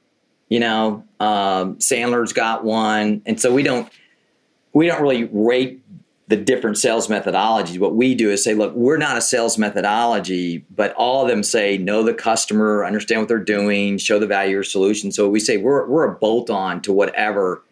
you 0.51 0.61
know, 0.61 1.05
um, 1.21 1.77
Sandler's 1.77 2.35
got 2.35 2.63
one, 2.63 3.23
and 3.25 3.41
so 3.41 3.55
we 3.55 3.63
don't 3.63 3.91
we 4.75 4.87
don't 4.87 5.01
really 5.01 5.25
rate 5.25 5.83
the 6.31 6.37
different 6.37 6.79
sales 6.79 7.09
methodologies. 7.09 7.81
What 7.81 7.97
we 7.97 8.14
do 8.14 8.31
is 8.31 8.43
say, 8.43 8.55
look, 8.55 8.73
we're 8.75 8.97
not 8.97 9.16
a 9.16 9.21
sales 9.21 9.59
methodology, 9.59 10.64
but 10.71 10.95
all 10.95 11.23
of 11.23 11.29
them 11.29 11.43
say 11.43 11.77
know 11.77 12.05
the 12.05 12.14
customer, 12.14 12.85
understand 12.85 13.21
what 13.21 13.29
they're 13.29 13.38
doing, 13.38 13.99
show 13.99 14.21
the 14.21 14.29
value 14.29 14.51
of 14.51 14.53
your 14.53 14.62
solution. 14.62 15.11
So 15.11 15.29
we 15.29 15.40
say 15.40 15.57
we're 15.57 15.87
we're 15.87 16.05
a 16.05 16.14
bolt 16.14 16.49
on 16.49 16.83
to 16.83 16.93
whatever 16.93 17.64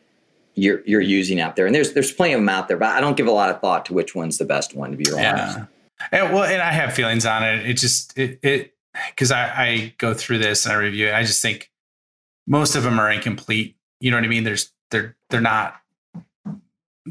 you're 0.57 0.83
you're 0.87 1.01
using 1.01 1.41
out 1.41 1.55
there. 1.55 1.67
And 1.67 1.75
there's 1.75 1.93
there's 1.93 2.11
plenty 2.11 2.35
of 2.35 2.41
them 2.41 2.49
out 2.49 2.67
there, 2.67 2.77
but 2.77 2.89
I 2.89 3.01
don't 3.01 3.17
give 3.17 3.29
a 3.29 3.33
lot 3.33 3.49
of 3.49 3.61
thought 3.61 3.87
to 3.87 3.95
which 3.95 4.17
one's 4.17 4.39
the 4.39 4.45
best 4.45 4.75
one 4.75 4.91
to 4.91 4.97
be 4.97 5.07
honest. 5.13 5.59
Yeah. 5.59 5.67
And, 6.11 6.35
well, 6.35 6.45
and 6.45 6.61
I 6.61 6.73
have 6.73 6.95
feelings 6.95 7.27
on 7.27 7.45
it. 7.45 7.65
It 7.65 7.75
just 7.75 8.19
it 8.19 8.41
it 8.43 8.75
because 9.07 9.31
I, 9.31 9.45
I 9.45 9.95
go 9.99 10.15
through 10.15 10.39
this 10.39 10.67
and 10.67 10.75
I 10.75 10.79
review 10.79 11.07
it. 11.07 11.15
I 11.15 11.23
just 11.23 11.41
think 11.41 11.71
most 12.49 12.75
of 12.75 12.83
them 12.83 12.99
are 12.99 13.09
incomplete. 13.09 13.77
You 14.01 14.11
know 14.11 14.17
what 14.17 14.25
I 14.25 14.29
mean? 14.29 14.43
There's 14.43 14.73
they're 14.91 15.17
they're 15.31 15.41
not 15.41 15.77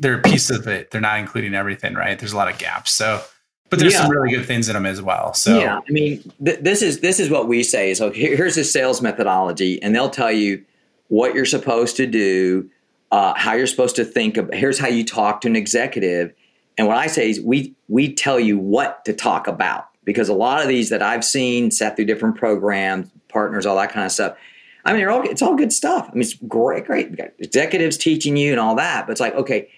they're 0.01 0.19
a 0.19 0.21
piece 0.21 0.49
of 0.49 0.67
it. 0.67 0.91
They're 0.91 1.01
not 1.01 1.19
including 1.19 1.53
everything, 1.53 1.93
right? 1.93 2.17
There's 2.17 2.33
a 2.33 2.38
lot 2.38 2.51
of 2.51 2.57
gaps. 2.57 2.93
So, 2.93 3.21
but 3.69 3.79
there's 3.79 3.93
yeah. 3.93 4.03
some 4.03 4.12
really 4.12 4.31
good 4.31 4.45
things 4.45 4.69
in 4.69 4.73
them 4.73 4.86
as 4.86 5.01
well. 5.01 5.33
So 5.33 5.60
yeah, 5.60 5.79
I 5.88 5.91
mean, 5.91 6.31
th- 6.43 6.60
this 6.60 6.81
is 6.81 7.01
this 7.01 7.19
is 7.19 7.29
what 7.29 7.47
we 7.47 7.63
say 7.63 7.91
is 7.91 8.01
okay. 8.01 8.36
Here's 8.36 8.57
a 8.57 8.63
sales 8.63 9.01
methodology, 9.01 9.81
and 9.81 9.95
they'll 9.95 10.10
tell 10.10 10.31
you 10.31 10.63
what 11.10 11.33
you're 11.36 11.45
supposed 11.45 11.97
to 11.97 12.05
do, 12.05 12.69
uh, 13.12 13.33
how 13.36 13.53
you're 13.53 13.67
supposed 13.67 13.95
to 13.97 14.05
think 14.05 14.38
of. 14.38 14.49
Here's 14.53 14.79
how 14.79 14.88
you 14.88 15.03
talk 15.03 15.41
to 15.41 15.47
an 15.47 15.55
executive, 15.55 16.33
and 16.77 16.88
what 16.88 16.97
I 16.97 17.07
say 17.07 17.29
is 17.29 17.41
we 17.41 17.75
we 17.88 18.13
tell 18.13 18.39
you 18.39 18.57
what 18.57 19.03
to 19.05 19.13
talk 19.13 19.47
about 19.47 19.89
because 20.07 20.29
a 20.29 20.33
lot 20.33 20.62
of 20.62 20.69
these 20.69 20.89
that 20.89 21.01
I've 21.01 21.25
seen 21.25 21.69
sat 21.69 21.97
through 21.97 22.05
different 22.05 22.38
programs, 22.38 23.12
partners, 23.27 23.65
all 23.65 23.75
that 23.75 23.91
kind 23.91 24.05
of 24.05 24.12
stuff. 24.12 24.38
I 24.86 24.93
mean, 24.93 25.01
you're 25.01 25.12
all, 25.12 25.21
it's 25.29 25.41
all 25.41 25.55
good 25.55 25.73
stuff. 25.73 26.07
I 26.10 26.13
mean, 26.13 26.21
it's 26.21 26.36
great, 26.36 26.86
great. 26.86 27.12
executives 27.39 27.97
teaching 27.97 28.38
you 28.38 28.51
and 28.51 28.60
all 28.60 28.73
that, 28.75 29.05
but 29.05 29.12
it's 29.12 29.19
like, 29.19 29.36
okay, 29.36 29.69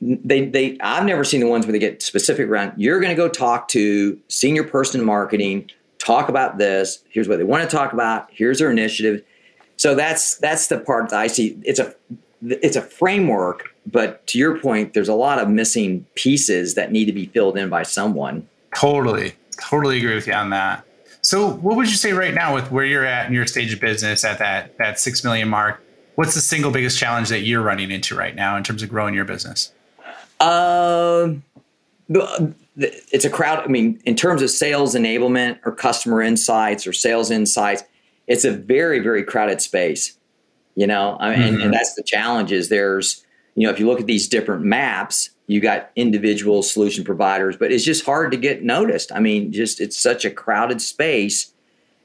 they 0.00 0.46
they 0.46 0.78
I've 0.80 1.04
never 1.04 1.24
seen 1.24 1.40
the 1.40 1.48
ones 1.48 1.66
where 1.66 1.72
they 1.72 1.78
get 1.78 2.02
specific 2.02 2.48
around. 2.48 2.72
You're 2.76 3.00
going 3.00 3.10
to 3.10 3.16
go 3.16 3.28
talk 3.28 3.68
to 3.68 4.18
senior 4.28 4.64
person 4.64 5.00
in 5.00 5.06
marketing, 5.06 5.70
talk 5.98 6.28
about 6.28 6.58
this. 6.58 7.02
Here's 7.08 7.28
what 7.28 7.38
they 7.38 7.44
want 7.44 7.68
to 7.68 7.76
talk 7.76 7.92
about. 7.92 8.28
Here's 8.30 8.58
their 8.58 8.70
initiative. 8.70 9.24
So 9.76 9.94
that's 9.94 10.36
that's 10.36 10.68
the 10.68 10.78
part 10.78 11.10
that 11.10 11.18
I 11.18 11.26
see. 11.26 11.58
It's 11.64 11.78
a 11.78 11.94
it's 12.42 12.76
a 12.76 12.82
framework, 12.82 13.74
but 13.86 14.26
to 14.28 14.38
your 14.38 14.58
point, 14.58 14.94
there's 14.94 15.08
a 15.08 15.14
lot 15.14 15.38
of 15.38 15.48
missing 15.48 16.06
pieces 16.14 16.74
that 16.74 16.92
need 16.92 17.06
to 17.06 17.12
be 17.12 17.26
filled 17.26 17.56
in 17.56 17.68
by 17.70 17.82
someone. 17.82 18.46
Totally, 18.74 19.34
totally 19.58 19.98
agree 19.98 20.14
with 20.14 20.26
you 20.26 20.34
on 20.34 20.50
that. 20.50 20.84
So, 21.22 21.50
what 21.50 21.76
would 21.76 21.88
you 21.88 21.96
say 21.96 22.12
right 22.12 22.34
now 22.34 22.54
with 22.54 22.70
where 22.70 22.84
you're 22.84 23.04
at 23.04 23.26
in 23.26 23.32
your 23.32 23.46
stage 23.46 23.72
of 23.72 23.80
business 23.80 24.24
at 24.24 24.38
that 24.38 24.76
that 24.78 25.00
six 25.00 25.24
million 25.24 25.48
mark? 25.48 25.82
What's 26.14 26.34
the 26.34 26.40
single 26.40 26.70
biggest 26.70 26.98
challenge 26.98 27.28
that 27.30 27.40
you're 27.40 27.62
running 27.62 27.90
into 27.90 28.14
right 28.14 28.34
now 28.34 28.56
in 28.56 28.62
terms 28.62 28.82
of 28.82 28.88
growing 28.88 29.14
your 29.14 29.24
business? 29.24 29.72
Um, 30.40 31.42
it's 32.76 33.24
a 33.24 33.30
crowd. 33.30 33.64
I 33.64 33.68
mean, 33.68 34.00
in 34.04 34.16
terms 34.16 34.42
of 34.42 34.50
sales 34.50 34.94
enablement 34.94 35.58
or 35.64 35.72
customer 35.72 36.22
insights 36.22 36.86
or 36.86 36.92
sales 36.92 37.30
insights, 37.30 37.82
it's 38.26 38.44
a 38.44 38.52
very 38.52 39.00
very 39.00 39.22
crowded 39.22 39.60
space. 39.60 40.16
You 40.74 40.86
know, 40.86 41.16
I 41.18 41.30
mean, 41.30 41.38
mm-hmm. 41.38 41.54
and, 41.54 41.62
and 41.64 41.74
that's 41.74 41.94
the 41.94 42.02
challenge. 42.02 42.52
Is 42.52 42.68
there's 42.68 43.24
you 43.54 43.66
know 43.66 43.72
if 43.72 43.80
you 43.80 43.86
look 43.86 44.00
at 44.00 44.06
these 44.06 44.28
different 44.28 44.62
maps, 44.62 45.30
you 45.46 45.60
got 45.60 45.90
individual 45.96 46.62
solution 46.62 47.02
providers, 47.02 47.56
but 47.56 47.72
it's 47.72 47.84
just 47.84 48.04
hard 48.04 48.30
to 48.32 48.36
get 48.36 48.62
noticed. 48.62 49.10
I 49.12 49.20
mean, 49.20 49.52
just 49.52 49.80
it's 49.80 49.98
such 49.98 50.24
a 50.24 50.30
crowded 50.30 50.82
space, 50.82 51.52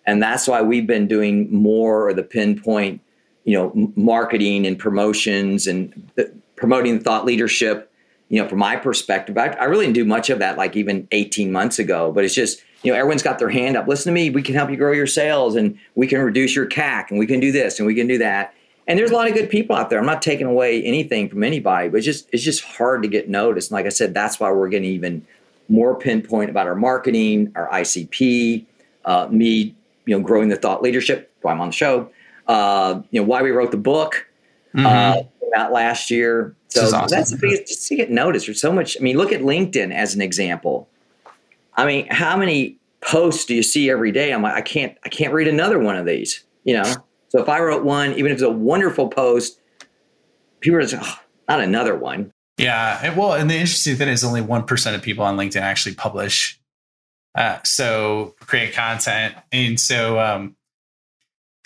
and 0.05 0.23
that's 0.23 0.47
why 0.47 0.61
we've 0.61 0.87
been 0.87 1.07
doing 1.07 1.53
more 1.53 2.09
of 2.09 2.15
the 2.15 2.23
pinpoint, 2.23 3.01
you 3.43 3.57
know, 3.57 3.91
marketing 3.95 4.65
and 4.65 4.79
promotions 4.79 5.67
and 5.67 6.09
the, 6.15 6.31
promoting 6.55 6.99
thought 6.99 7.25
leadership. 7.25 7.90
You 8.31 8.41
know, 8.41 8.49
from 8.49 8.59
my 8.59 8.75
perspective, 8.75 9.37
I, 9.37 9.49
I 9.49 9.65
really 9.65 9.85
didn't 9.85 9.95
do 9.95 10.05
much 10.05 10.29
of 10.29 10.39
that 10.39 10.57
like 10.57 10.75
even 10.75 11.07
18 11.11 11.51
months 11.51 11.77
ago, 11.79 12.11
but 12.11 12.23
it's 12.23 12.33
just 12.33 12.63
you 12.81 12.91
know 12.91 12.97
everyone's 12.97 13.21
got 13.21 13.37
their 13.37 13.49
hand 13.49 13.77
up. 13.77 13.87
Listen 13.87 14.11
to 14.11 14.13
me, 14.13 14.29
we 14.29 14.41
can 14.41 14.55
help 14.55 14.71
you 14.71 14.77
grow 14.77 14.91
your 14.91 15.07
sales, 15.07 15.55
and 15.55 15.77
we 15.95 16.07
can 16.07 16.19
reduce 16.19 16.55
your 16.55 16.65
CAC, 16.65 17.11
and 17.11 17.19
we 17.19 17.27
can 17.27 17.39
do 17.39 17.51
this, 17.51 17.77
and 17.79 17.85
we 17.85 17.93
can 17.93 18.07
do 18.07 18.17
that 18.17 18.55
and 18.87 18.97
there's 18.99 19.11
a 19.11 19.13
lot 19.13 19.27
of 19.27 19.33
good 19.33 19.49
people 19.49 19.75
out 19.75 19.89
there. 19.89 19.99
I'm 19.99 20.05
not 20.05 20.21
taking 20.21 20.47
away 20.47 20.83
anything 20.83 21.29
from 21.29 21.43
anybody, 21.43 21.89
but 21.89 21.97
it's 21.97 22.05
just 22.05 22.27
it's 22.33 22.43
just 22.43 22.63
hard 22.63 23.03
to 23.03 23.07
get 23.07 23.29
noticed. 23.29 23.71
And 23.71 23.75
like 23.75 23.85
I 23.85 23.89
said, 23.89 24.13
that's 24.13 24.39
why 24.39 24.51
we're 24.51 24.69
getting 24.69 24.89
even 24.89 25.25
more 25.69 25.95
pinpoint 25.95 26.49
about 26.49 26.67
our 26.67 26.75
marketing, 26.75 27.51
our 27.55 27.69
ICP, 27.69 28.65
uh, 29.05 29.27
me, 29.31 29.75
you 30.05 30.17
know, 30.17 30.21
growing 30.21 30.49
the 30.49 30.55
thought 30.55 30.81
leadership. 30.81 31.31
Why 31.41 31.51
I'm 31.53 31.61
on 31.61 31.69
the 31.69 31.73
show. 31.73 32.09
Uh, 32.47 33.01
you 33.11 33.21
know, 33.21 33.25
why 33.25 33.41
we 33.41 33.51
wrote 33.51 33.71
the 33.71 33.77
book. 33.77 34.27
Mm-hmm. 34.75 34.85
Uh, 34.85 35.23
out 35.55 35.71
last 35.71 36.11
year. 36.11 36.55
So 36.69 36.83
awesome. 36.83 37.07
that's 37.09 37.31
the 37.31 37.37
biggest 37.37 37.67
just 37.67 37.87
to 37.87 37.95
get 37.95 38.09
noticed. 38.09 38.47
There's 38.47 38.61
so 38.61 38.71
much. 38.71 38.97
I 38.99 39.03
mean, 39.03 39.17
look 39.17 39.31
at 39.31 39.41
LinkedIn 39.41 39.93
as 39.93 40.15
an 40.15 40.21
example. 40.21 40.89
I 41.75 41.85
mean, 41.85 42.07
how 42.09 42.37
many 42.37 42.77
posts 43.01 43.45
do 43.45 43.55
you 43.55 43.63
see 43.63 43.89
every 43.89 44.11
day? 44.11 44.33
I'm 44.33 44.41
like, 44.41 44.53
I 44.53 44.61
can't, 44.61 44.97
I 45.03 45.09
can't 45.09 45.33
read 45.33 45.47
another 45.47 45.79
one 45.79 45.95
of 45.95 46.05
these. 46.05 46.43
You 46.63 46.75
know, 46.75 46.95
so 47.29 47.41
if 47.41 47.49
I 47.49 47.59
wrote 47.59 47.83
one, 47.83 48.13
even 48.13 48.27
if 48.31 48.35
it's 48.35 48.43
a 48.43 48.49
wonderful 48.49 49.07
post, 49.07 49.59
people 50.59 50.77
are 50.79 50.81
just, 50.83 50.95
oh, 51.01 51.19
not 51.47 51.61
another 51.61 51.95
one. 51.95 52.31
Yeah. 52.57 53.15
Well, 53.15 53.33
and 53.33 53.49
the 53.49 53.55
interesting 53.55 53.95
thing 53.95 54.09
is 54.09 54.23
only 54.23 54.41
1% 54.41 54.95
of 54.95 55.01
people 55.01 55.23
on 55.25 55.37
LinkedIn 55.37 55.61
actually 55.61 55.95
publish. 55.95 56.59
Uh, 57.33 57.59
so 57.63 58.35
create 58.41 58.73
content. 58.73 59.35
And 59.51 59.79
so, 59.79 60.19
um, 60.19 60.55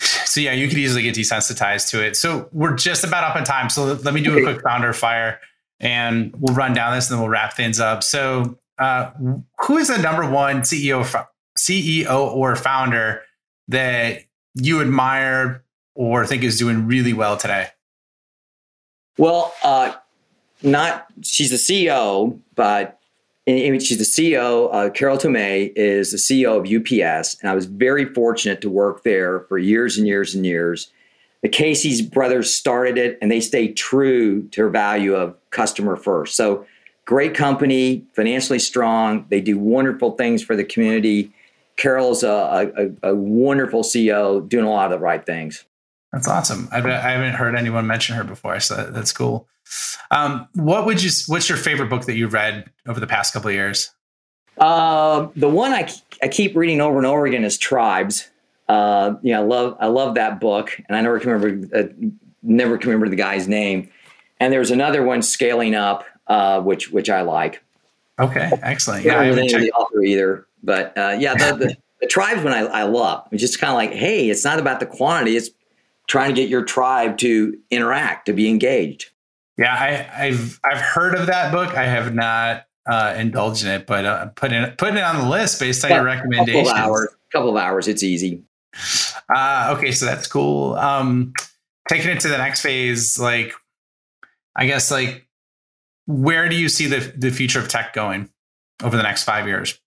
so 0.00 0.40
yeah, 0.40 0.52
you 0.52 0.68
could 0.68 0.78
easily 0.78 1.02
get 1.02 1.14
desensitized 1.14 1.90
to 1.90 2.04
it. 2.04 2.16
So 2.16 2.48
we're 2.52 2.74
just 2.74 3.04
about 3.04 3.24
up 3.24 3.36
on 3.36 3.44
time. 3.44 3.70
So 3.70 3.94
let 3.94 4.14
me 4.14 4.22
do 4.22 4.38
a 4.38 4.42
quick 4.42 4.62
founder 4.62 4.92
fire 4.92 5.40
and 5.80 6.34
we'll 6.38 6.54
run 6.54 6.72
down 6.72 6.94
this 6.94 7.08
and 7.08 7.16
then 7.16 7.22
we'll 7.22 7.30
wrap 7.30 7.54
things 7.54 7.80
up. 7.80 8.02
So, 8.02 8.58
uh, 8.78 9.10
who 9.60 9.78
is 9.78 9.88
the 9.88 9.96
number 9.98 10.28
one 10.28 10.60
CEO, 10.60 11.02
CEO 11.58 12.30
or 12.30 12.56
founder 12.56 13.22
that 13.68 14.24
you 14.54 14.80
admire 14.80 15.64
or 15.94 16.26
think 16.26 16.42
is 16.42 16.58
doing 16.58 16.86
really 16.86 17.14
well 17.14 17.36
today? 17.36 17.68
Well, 19.16 19.54
uh, 19.62 19.94
not 20.62 21.06
she's 21.22 21.50
the 21.50 21.56
CEO, 21.56 22.38
but 22.54 22.98
Mean, 23.46 23.78
she's 23.78 23.98
the 23.98 24.04
CEO. 24.04 24.68
Uh, 24.72 24.90
Carol 24.90 25.18
Tomé 25.18 25.72
is 25.76 26.10
the 26.10 26.16
CEO 26.16 26.56
of 26.56 26.66
UPS, 26.66 27.36
and 27.40 27.48
I 27.48 27.54
was 27.54 27.66
very 27.66 28.04
fortunate 28.04 28.60
to 28.62 28.70
work 28.70 29.04
there 29.04 29.40
for 29.40 29.56
years 29.56 29.96
and 29.96 30.06
years 30.06 30.34
and 30.34 30.44
years. 30.44 30.90
The 31.42 31.48
Casey's 31.48 32.02
brothers 32.02 32.52
started 32.52 32.98
it, 32.98 33.18
and 33.22 33.30
they 33.30 33.40
stayed 33.40 33.76
true 33.76 34.48
to 34.48 34.62
their 34.62 34.68
value 34.68 35.14
of 35.14 35.36
customer 35.50 35.94
first. 35.94 36.34
So, 36.34 36.66
great 37.04 37.34
company, 37.34 38.04
financially 38.14 38.58
strong. 38.58 39.26
They 39.28 39.40
do 39.40 39.56
wonderful 39.58 40.12
things 40.16 40.42
for 40.42 40.56
the 40.56 40.64
community. 40.64 41.32
Carol's 41.76 42.24
a, 42.24 42.72
a, 43.02 43.10
a, 43.10 43.14
wonderful 43.14 43.82
CEO 43.82 44.48
doing 44.48 44.64
a 44.64 44.70
lot 44.70 44.90
of 44.90 44.98
the 44.98 45.04
right 45.04 45.24
things. 45.24 45.64
That's 46.16 46.28
awesome. 46.28 46.66
I, 46.72 46.78
I 46.78 47.10
haven't 47.10 47.34
heard 47.34 47.54
anyone 47.54 47.86
mention 47.86 48.16
her 48.16 48.24
before, 48.24 48.58
so 48.58 48.90
that's 48.90 49.12
cool. 49.12 49.46
Um, 50.10 50.48
what 50.54 50.86
would 50.86 51.02
you? 51.02 51.10
What's 51.26 51.46
your 51.46 51.58
favorite 51.58 51.90
book 51.90 52.06
that 52.06 52.16
you've 52.16 52.32
read 52.32 52.70
over 52.86 52.98
the 52.98 53.06
past 53.06 53.34
couple 53.34 53.48
of 53.48 53.54
years? 53.54 53.90
Uh, 54.56 55.28
the 55.36 55.50
one 55.50 55.74
I, 55.74 55.92
I 56.22 56.28
keep 56.28 56.56
reading 56.56 56.80
over 56.80 56.96
and 56.96 57.06
over 57.06 57.26
again 57.26 57.44
is 57.44 57.58
Tribes. 57.58 58.30
Uh, 58.66 59.16
you 59.20 59.34
know, 59.34 59.42
I 59.42 59.44
love 59.44 59.76
I 59.78 59.86
love 59.88 60.14
that 60.14 60.40
book, 60.40 60.80
and 60.88 60.96
I 60.96 61.02
never 61.02 61.20
can 61.20 61.32
remember 61.32 61.78
uh, 61.78 62.08
never 62.42 62.78
can 62.78 62.88
remember 62.88 63.10
the 63.10 63.16
guy's 63.16 63.46
name. 63.46 63.90
And 64.40 64.50
there's 64.50 64.70
another 64.70 65.02
one, 65.02 65.20
Scaling 65.20 65.74
Up, 65.74 66.04
uh, 66.28 66.62
which 66.62 66.90
which 66.90 67.10
I 67.10 67.20
like. 67.20 67.62
Okay, 68.18 68.50
excellent. 68.62 69.04
Yeah, 69.04 69.20
I 69.20 69.24
haven't 69.24 69.50
checked 69.50 69.64
the 69.64 69.72
author 69.72 70.02
either. 70.02 70.46
But 70.62 70.96
uh, 70.96 71.16
yeah, 71.18 71.34
the, 71.34 71.56
the, 71.56 71.76
the, 72.00 72.06
tribes 72.06 72.42
one 72.42 72.54
I, 72.54 72.60
I 72.60 72.82
love. 72.84 73.28
It's 73.30 73.42
just 73.42 73.60
kind 73.60 73.70
of 73.70 73.76
like, 73.76 73.92
hey, 73.92 74.30
it's 74.30 74.44
not 74.44 74.58
about 74.58 74.80
the 74.80 74.86
quantity. 74.86 75.36
It's 75.36 75.50
trying 76.08 76.34
to 76.34 76.40
get 76.40 76.48
your 76.48 76.64
tribe 76.64 77.18
to 77.18 77.56
interact, 77.70 78.26
to 78.26 78.32
be 78.32 78.48
engaged. 78.48 79.10
Yeah, 79.58 79.72
I, 79.72 80.26
have 80.26 80.60
I've 80.64 80.80
heard 80.80 81.14
of 81.14 81.26
that 81.26 81.50
book. 81.50 81.74
I 81.74 81.84
have 81.84 82.14
not 82.14 82.66
uh, 82.86 83.14
indulged 83.16 83.64
in 83.64 83.70
it, 83.70 83.86
but 83.86 84.04
uh, 84.04 84.26
putting 84.34 84.62
it 84.62 84.78
putting 84.78 84.96
it 84.96 85.02
on 85.02 85.18
the 85.18 85.28
list 85.28 85.58
based 85.58 85.84
on 85.84 85.90
yeah, 85.90 85.96
your 85.96 86.04
recommendations. 86.04 86.68
Couple 86.68 86.70
of 86.70 86.76
hours, 86.76 87.08
couple 87.32 87.50
of 87.50 87.56
hours, 87.56 87.88
it's 87.88 88.02
easy. 88.02 88.42
Uh, 89.34 89.74
okay, 89.76 89.92
so 89.92 90.04
that's 90.04 90.26
cool. 90.26 90.74
Um, 90.74 91.32
taking 91.88 92.10
it 92.10 92.20
to 92.20 92.28
the 92.28 92.38
next 92.38 92.60
phase, 92.60 93.18
like 93.18 93.54
I 94.54 94.66
guess, 94.66 94.90
like 94.90 95.26
where 96.06 96.48
do 96.48 96.56
you 96.56 96.68
see 96.68 96.86
the 96.86 97.12
the 97.16 97.30
future 97.30 97.58
of 97.58 97.68
tech 97.68 97.92
going 97.92 98.30
over 98.82 98.96
the 98.96 99.02
next 99.02 99.24
five 99.24 99.46
years? 99.46 99.80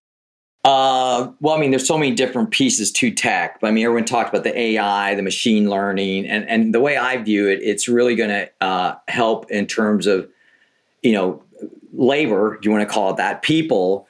Uh, 0.65 1.31
well, 1.39 1.55
I 1.55 1.59
mean, 1.59 1.71
there's 1.71 1.87
so 1.87 1.97
many 1.97 2.13
different 2.13 2.51
pieces 2.51 2.91
to 2.93 3.11
tech. 3.11 3.59
I 3.63 3.71
mean, 3.71 3.85
everyone 3.85 4.05
talked 4.05 4.29
about 4.29 4.43
the 4.43 4.57
AI, 4.57 5.15
the 5.15 5.21
machine 5.21 5.69
learning, 5.69 6.27
and 6.27 6.47
and 6.49 6.73
the 6.73 6.81
way 6.81 6.97
I 6.97 7.17
view 7.17 7.47
it, 7.47 7.59
it's 7.61 7.87
really 7.87 8.15
going 8.15 8.29
to 8.29 8.49
uh, 8.59 8.95
help 9.07 9.49
in 9.49 9.67
terms 9.67 10.05
of, 10.05 10.29
you 11.01 11.13
know, 11.13 11.41
labor. 11.93 12.57
Do 12.61 12.67
you 12.67 12.75
want 12.75 12.87
to 12.87 12.93
call 12.93 13.11
it 13.11 13.17
that? 13.17 13.41
People 13.41 14.07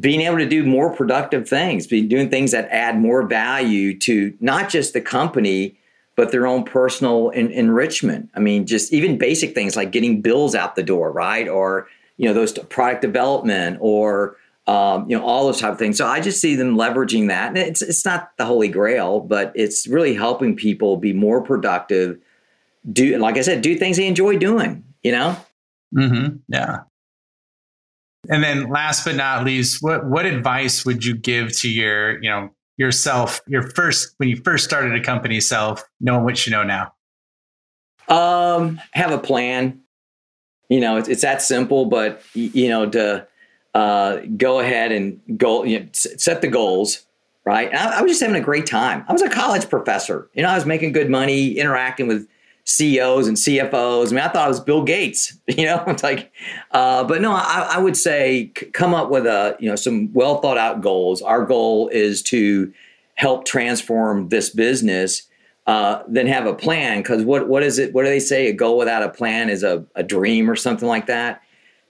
being 0.00 0.22
able 0.22 0.38
to 0.38 0.48
do 0.48 0.64
more 0.64 0.94
productive 0.94 1.48
things, 1.48 1.86
be 1.86 2.02
doing 2.02 2.30
things 2.30 2.50
that 2.50 2.68
add 2.70 2.98
more 2.98 3.22
value 3.26 3.96
to 4.00 4.34
not 4.40 4.70
just 4.70 4.94
the 4.94 5.00
company, 5.00 5.78
but 6.16 6.32
their 6.32 6.46
own 6.46 6.64
personal 6.64 7.28
enrichment. 7.30 8.28
I 8.34 8.40
mean, 8.40 8.66
just 8.66 8.92
even 8.92 9.18
basic 9.18 9.54
things 9.54 9.76
like 9.76 9.92
getting 9.92 10.20
bills 10.20 10.54
out 10.54 10.74
the 10.74 10.82
door, 10.82 11.12
right? 11.12 11.46
Or 11.46 11.86
you 12.16 12.26
know, 12.26 12.34
those 12.34 12.52
product 12.52 13.02
development 13.02 13.78
or 13.80 14.36
um, 14.66 15.10
you 15.10 15.18
know, 15.18 15.24
all 15.24 15.46
those 15.46 15.60
type 15.60 15.72
of 15.72 15.78
things. 15.78 15.98
So 15.98 16.06
I 16.06 16.20
just 16.20 16.40
see 16.40 16.54
them 16.54 16.76
leveraging 16.76 17.28
that. 17.28 17.48
And 17.48 17.58
it's 17.58 17.82
it's 17.82 18.04
not 18.04 18.30
the 18.38 18.44
holy 18.44 18.68
grail, 18.68 19.20
but 19.20 19.52
it's 19.54 19.86
really 19.88 20.14
helping 20.14 20.54
people 20.54 20.96
be 20.96 21.12
more 21.12 21.42
productive. 21.42 22.18
Do 22.92 23.18
like 23.18 23.36
I 23.36 23.42
said, 23.42 23.62
do 23.62 23.76
things 23.76 23.96
they 23.96 24.06
enjoy 24.06 24.38
doing. 24.38 24.84
You 25.02 25.12
know. 25.12 25.36
Mm-hmm. 25.96 26.36
Yeah. 26.48 26.80
And 28.28 28.44
then, 28.44 28.70
last 28.70 29.04
but 29.04 29.16
not 29.16 29.44
least, 29.44 29.82
what 29.82 30.06
what 30.06 30.26
advice 30.26 30.86
would 30.86 31.04
you 31.04 31.16
give 31.16 31.56
to 31.58 31.68
your 31.68 32.22
you 32.22 32.30
know 32.30 32.50
yourself 32.76 33.40
your 33.48 33.62
first 33.62 34.14
when 34.18 34.28
you 34.28 34.36
first 34.44 34.64
started 34.64 34.94
a 34.94 35.02
company 35.02 35.40
self, 35.40 35.82
knowing 36.00 36.24
what 36.24 36.46
you 36.46 36.52
know 36.52 36.62
now? 36.62 36.92
Um, 38.08 38.80
have 38.92 39.10
a 39.10 39.18
plan 39.18 39.82
You 40.68 40.80
know, 40.80 40.96
it's, 40.96 41.08
it's 41.08 41.22
that 41.22 41.42
simple. 41.42 41.86
But 41.86 42.22
you 42.34 42.68
know, 42.68 42.88
to 42.90 43.26
uh, 43.74 44.18
go 44.36 44.60
ahead 44.60 44.92
and 44.92 45.20
go 45.36 45.64
you 45.64 45.80
know, 45.80 45.86
set 45.92 46.42
the 46.42 46.48
goals. 46.48 47.04
Right. 47.44 47.74
I, 47.74 47.98
I 47.98 48.02
was 48.02 48.12
just 48.12 48.20
having 48.20 48.36
a 48.36 48.44
great 48.44 48.66
time. 48.66 49.04
I 49.08 49.12
was 49.12 49.22
a 49.22 49.28
college 49.28 49.68
professor. 49.68 50.30
You 50.32 50.42
know, 50.42 50.50
I 50.50 50.54
was 50.54 50.64
making 50.64 50.92
good 50.92 51.10
money, 51.10 51.52
interacting 51.52 52.06
with 52.06 52.28
CEOs 52.64 53.26
and 53.26 53.36
CFOs. 53.36 54.08
I 54.08 54.10
mean, 54.10 54.20
I 54.20 54.28
thought 54.28 54.44
I 54.44 54.48
was 54.48 54.60
Bill 54.60 54.82
Gates, 54.82 55.36
you 55.48 55.64
know, 55.64 55.82
it's 55.88 56.02
like, 56.02 56.32
uh, 56.70 57.04
but 57.04 57.20
no, 57.20 57.32
I, 57.32 57.70
I, 57.72 57.78
would 57.78 57.96
say 57.96 58.52
come 58.72 58.94
up 58.94 59.10
with 59.10 59.26
a, 59.26 59.56
you 59.58 59.68
know, 59.68 59.76
some 59.76 60.12
well 60.12 60.40
thought 60.40 60.58
out 60.58 60.80
goals. 60.80 61.22
Our 61.22 61.44
goal 61.44 61.88
is 61.88 62.22
to 62.24 62.72
help 63.14 63.44
transform 63.44 64.28
this 64.28 64.50
business. 64.50 65.22
Uh, 65.64 66.02
then 66.08 66.26
have 66.26 66.44
a 66.44 66.54
plan 66.54 66.98
because 66.98 67.24
what 67.24 67.46
what 67.48 67.62
is 67.62 67.78
it? 67.78 67.94
What 67.94 68.02
do 68.02 68.08
they 68.08 68.18
say? 68.18 68.48
A 68.48 68.52
goal 68.52 68.76
without 68.76 69.04
a 69.04 69.08
plan 69.08 69.48
is 69.48 69.62
a, 69.62 69.84
a 69.94 70.02
dream 70.02 70.50
or 70.50 70.56
something 70.56 70.88
like 70.88 71.06
that. 71.06 71.40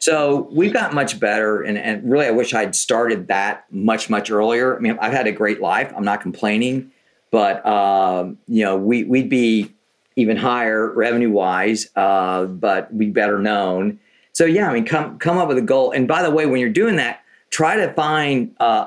So 0.03 0.49
we've 0.51 0.73
got 0.73 0.93
much 0.93 1.21
better, 1.21 1.63
and, 1.63 1.79
and 1.79 2.11
really, 2.11 2.27
I 2.27 2.33
wish 2.33 2.55
I'd 2.55 2.75
started 2.75 3.29
that 3.29 3.67
much 3.71 4.11
much 4.11 4.33
earlier. 4.33 4.77
I 4.77 4.81
mean, 4.81 4.99
I've 5.01 5.13
had 5.13 5.29
a 5.29 5.33
great 5.33 5.61
life. 5.61 5.93
I'm 5.97 6.03
not 6.05 6.21
complaining, 6.21 6.91
but 7.31 7.65
um, 7.65 8.37
you 8.49 8.65
know, 8.65 8.77
we 8.77 9.05
we'd 9.05 9.29
be 9.29 9.73
even 10.17 10.37
higher 10.37 10.91
revenue 10.93 11.31
wise, 11.31 11.89
uh, 11.95 12.47
but 12.47 12.99
be 12.99 13.11
better 13.11 13.39
known. 13.39 14.01
So 14.33 14.45
yeah, 14.45 14.69
I 14.69 14.75
mean, 14.75 14.85
come 14.85 15.21
come 15.21 15.39
up 15.39 15.47
with 15.47 15.59
a 15.59 15.63
goal. 15.63 15.93
And 15.93 16.09
by 16.09 16.25
the 16.25 16.33
way, 16.33 16.47
when 16.47 16.59
you're 16.59 16.71
doing 16.71 16.97
that, 16.97 17.21
try 17.51 17.77
to 17.77 17.93
find 17.93 18.57
uh, 18.59 18.87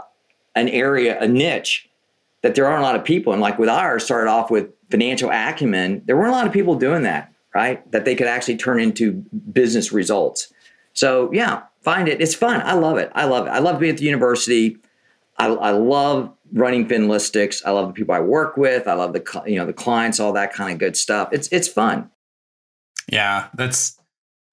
an 0.54 0.67
area, 0.67 1.17
a 1.21 1.30
niche 1.30 1.88
that 2.41 2.56
there 2.56 2.67
aren't 2.67 2.82
a 2.82 2.84
lot 2.84 2.97
of 2.97 3.06
people. 3.06 3.32
And 3.32 3.41
like 3.41 3.58
with 3.58 3.69
ours, 3.69 4.04
started 4.04 4.30
off 4.30 4.51
with 4.51 4.67
financial 4.91 5.32
acumen. 5.32 6.01
There 6.08 6.17
weren't 6.17 6.32
a 6.32 6.36
lot 6.36 6.45
of 6.45 6.51
people 6.51 6.75
doing 6.75 7.04
that, 7.04 7.32
right? 7.54 7.89
That 7.93 8.04
they 8.04 8.15
could 8.15 8.28
actually 8.28 8.58
turn 8.58 8.82
into 8.82 9.13
business 9.54 9.93
results. 9.93 10.51
So 10.95 11.31
yeah, 11.31 11.63
find 11.81 12.08
it. 12.08 12.19
It's 12.21 12.34
fun. 12.34 12.62
I 12.62 12.73
love 12.73 12.97
it. 12.97 13.12
I 13.13 13.25
love 13.25 13.45
it. 13.47 13.51
I 13.51 13.60
love 13.60 13.79
being 13.79 13.91
at 13.91 13.99
the 13.99 14.05
university. 14.05 14.77
I, 15.38 15.47
I 15.47 15.71
love 15.71 16.34
running 16.53 16.88
Finlistics. 16.88 17.62
I 17.65 17.71
love 17.71 17.88
the 17.88 17.93
people 17.93 18.15
I 18.15 18.21
work 18.21 18.58
with. 18.58 18.88
I 18.88 18.93
love 18.93 19.13
the 19.13 19.43
you 19.45 19.58
know 19.58 19.65
the 19.65 19.73
clients, 19.73 20.19
all 20.19 20.34
that 20.34 20.53
kind 20.53 20.71
of 20.73 20.79
good 20.79 20.97
stuff. 20.97 21.29
It's 21.31 21.47
it's 21.51 21.67
fun. 21.67 22.10
Yeah, 23.12 23.49
that's. 23.53 23.99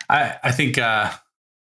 I 0.08 0.36
I 0.42 0.52
think 0.52 0.78
uh, 0.78 1.12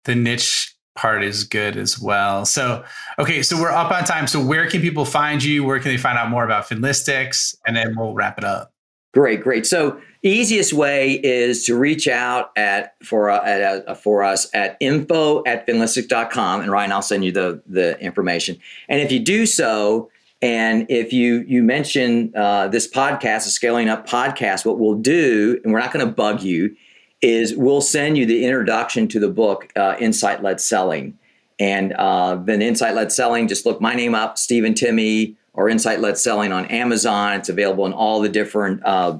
the 0.05 0.15
niche 0.15 0.75
part 0.95 1.23
is 1.23 1.43
good 1.43 1.77
as 1.77 1.99
well. 1.99 2.45
So 2.45 2.83
okay, 3.19 3.43
so 3.43 3.59
we're 3.59 3.71
up 3.71 3.91
on 3.91 4.03
time. 4.03 4.27
So 4.27 4.43
where 4.43 4.69
can 4.69 4.81
people 4.81 5.05
find 5.05 5.43
you? 5.43 5.63
Where 5.63 5.79
can 5.79 5.91
they 5.91 5.97
find 5.97 6.17
out 6.17 6.29
more 6.29 6.43
about 6.43 6.67
Finlistics? 6.67 7.55
And 7.65 7.75
then 7.75 7.95
we'll 7.95 8.13
wrap 8.13 8.37
it 8.37 8.43
up. 8.43 8.73
Great, 9.13 9.41
great. 9.41 9.65
So 9.65 10.01
easiest 10.29 10.73
way 10.73 11.13
is 11.13 11.65
to 11.65 11.75
reach 11.75 12.07
out 12.07 12.51
at 12.55 12.95
for 13.03 13.29
uh, 13.29 13.43
at, 13.43 13.87
uh, 13.87 13.95
for 13.95 14.23
us 14.23 14.47
at 14.53 14.77
info 14.79 15.43
at 15.45 15.65
finlistics.com 15.67 16.61
and 16.61 16.71
Ryan, 16.71 16.91
I'll 16.91 17.01
send 17.01 17.25
you 17.25 17.31
the 17.31 17.61
the 17.65 17.99
information. 17.99 18.57
And 18.87 19.01
if 19.01 19.11
you 19.11 19.19
do 19.19 19.45
so, 19.45 20.09
and 20.41 20.85
if 20.89 21.11
you 21.11 21.43
you 21.47 21.63
mention 21.63 22.33
uh, 22.35 22.67
this 22.67 22.87
podcast, 22.87 23.47
a 23.47 23.51
scaling 23.51 23.89
up 23.89 24.07
podcast, 24.07 24.65
what 24.65 24.79
we'll 24.79 24.95
do, 24.95 25.59
and 25.63 25.73
we're 25.73 25.79
not 25.79 25.91
going 25.91 26.05
to 26.05 26.11
bug 26.11 26.41
you, 26.41 26.75
is 27.21 27.55
we'll 27.55 27.81
send 27.81 28.17
you 28.17 28.25
the 28.25 28.45
introduction 28.45 29.07
to 29.09 29.19
the 29.19 29.29
book, 29.29 29.71
uh, 29.75 29.95
Insight 29.99 30.43
Led 30.43 30.61
Selling. 30.61 31.17
And 31.59 31.93
uh, 31.93 32.35
then 32.37 32.61
Insight 32.63 32.95
Led 32.95 33.11
Selling, 33.11 33.47
just 33.47 33.67
look 33.67 33.79
my 33.79 33.93
name 33.93 34.15
up, 34.15 34.39
Stephen 34.39 34.73
Timme, 34.73 35.35
or 35.53 35.69
Insight 35.69 35.99
Led 35.99 36.17
Selling 36.17 36.51
on 36.51 36.65
Amazon. 36.65 37.33
It's 37.33 37.49
available 37.49 37.85
in 37.85 37.93
all 37.93 38.19
the 38.19 38.29
different 38.29 38.81
uh, 38.83 39.19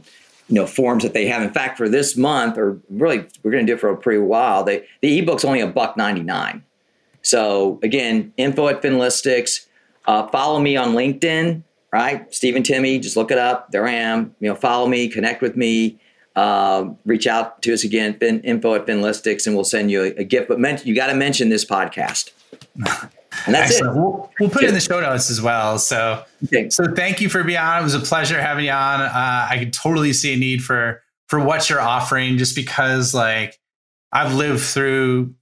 you 0.51 0.55
know 0.55 0.67
forms 0.67 1.03
that 1.03 1.13
they 1.13 1.25
have. 1.27 1.41
In 1.41 1.51
fact, 1.51 1.77
for 1.77 1.89
this 1.89 2.17
month, 2.17 2.57
or 2.57 2.79
really, 2.89 3.25
we're 3.41 3.51
going 3.51 3.65
to 3.65 3.71
do 3.71 3.75
it 3.75 3.79
for 3.79 3.89
a 3.89 3.97
pretty 3.97 4.19
while. 4.19 4.63
They, 4.63 4.85
the 5.01 5.17
ebook's 5.19 5.45
only 5.45 5.61
a 5.61 5.67
buck 5.67 5.97
ninety 5.97 6.21
nine. 6.21 6.63
So 7.21 7.79
again, 7.81 8.33
info 8.37 8.67
at 8.67 8.81
Finlistics 8.81 9.67
uh, 10.05 10.27
follow 10.27 10.59
me 10.59 10.75
on 10.75 10.89
LinkedIn, 10.89 11.63
right? 11.91 12.33
Stephen 12.33 12.63
Timme, 12.63 13.01
just 13.01 13.15
look 13.15 13.31
it 13.31 13.37
up. 13.37 13.71
There 13.71 13.87
I 13.87 13.93
am. 13.93 14.35
You 14.39 14.49
know, 14.49 14.55
follow 14.55 14.87
me, 14.87 15.07
connect 15.07 15.41
with 15.41 15.55
me. 15.55 15.99
Uh, 16.35 16.89
reach 17.05 17.27
out 17.27 17.61
to 17.61 17.73
us 17.73 17.83
again, 17.83 18.17
fin, 18.17 18.39
info 18.41 18.73
at 18.75 18.85
Finlistics, 18.85 19.45
and 19.45 19.55
we'll 19.55 19.65
send 19.65 19.91
you 19.91 20.03
a, 20.03 20.07
a 20.15 20.23
gift. 20.23 20.47
But 20.47 20.59
men- 20.59 20.79
you 20.83 20.95
got 20.95 21.07
to 21.07 21.15
mention 21.15 21.49
this 21.49 21.65
podcast. 21.65 22.31
And 23.45 23.55
that's 23.55 23.71
Excellent. 23.71 23.95
it. 23.95 23.99
We'll, 23.99 24.31
we'll 24.39 24.49
put 24.49 24.63
it 24.63 24.67
in 24.67 24.73
the 24.73 24.81
show 24.81 24.99
notes 24.99 25.29
as 25.29 25.41
well. 25.41 25.79
So, 25.79 26.23
okay. 26.45 26.69
so 26.69 26.93
thank 26.93 27.21
you 27.21 27.29
for 27.29 27.43
being 27.43 27.57
on. 27.57 27.79
It 27.79 27.83
was 27.83 27.93
a 27.93 27.99
pleasure 27.99 28.39
having 28.41 28.65
you 28.65 28.71
on. 28.71 29.01
Uh, 29.01 29.47
I 29.49 29.57
can 29.57 29.71
totally 29.71 30.13
see 30.13 30.33
a 30.33 30.37
need 30.37 30.63
for 30.63 31.01
for 31.27 31.39
what 31.39 31.69
you're 31.69 31.79
offering, 31.79 32.37
just 32.37 32.55
because 32.55 33.13
like 33.13 33.57
I've 34.11 34.33
lived 34.33 34.61
through, 34.61 35.33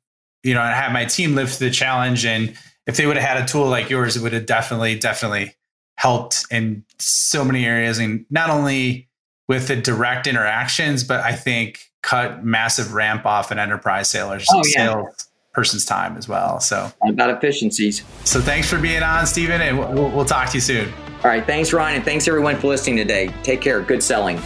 you 0.44 0.54
know, 0.54 0.62
I 0.62 0.72
had 0.72 0.94
my 0.94 1.06
team 1.06 1.34
live 1.34 1.52
through 1.52 1.70
the 1.70 1.74
challenge, 1.74 2.26
and 2.26 2.56
if 2.86 2.96
they 2.96 3.08
would 3.08 3.18
have 3.18 3.28
had 3.28 3.44
a 3.44 3.48
tool 3.48 3.68
like 3.68 3.90
yours, 3.90 4.16
it 4.16 4.22
would 4.22 4.34
have 4.34 4.46
definitely, 4.46 4.98
definitely 4.98 5.56
helped 5.96 6.46
in 6.52 6.86
so 7.00 7.44
many 7.44 7.66
areas. 7.66 7.98
And 7.98 8.26
not 8.30 8.52
only 8.52 9.10
with 9.48 9.68
the 9.68 9.76
direct 9.76 10.28
interactions, 10.28 11.04
but 11.04 11.22
I 11.22 11.34
think 11.34 11.80
cut 12.04 12.46
massive 12.46 12.94
ramp 12.94 13.26
off 13.26 13.50
an 13.52 13.58
enterprise 13.60 14.10
sailors, 14.10 14.48
oh, 14.52 14.62
yeah. 14.68 14.86
sales 14.86 15.29
person's 15.60 15.84
time 15.84 16.16
as 16.16 16.30
well. 16.30 16.62
So 16.62 16.90
about 17.06 17.32
efficiencies. 17.32 18.02
So 18.24 18.40
thanks 18.40 18.70
for 18.70 18.80
being 18.80 19.04
on, 19.04 19.28
Stephen, 19.28 19.60
and 19.60 19.78
we'll, 19.78 20.10
we'll 20.10 20.24
talk 20.24 20.48
to 20.52 20.56
you 20.56 20.62
soon. 20.62 20.94
All 21.22 21.30
right. 21.30 21.46
Thanks, 21.46 21.74
Ryan. 21.74 21.98
And 21.98 22.06
thanks 22.06 22.30
everyone 22.30 22.56
for 22.56 22.68
listening 22.68 22.96
today. 22.96 23.34
Take 23.44 23.60
care. 23.60 23.82
Good 23.82 24.02
selling. 24.02 24.38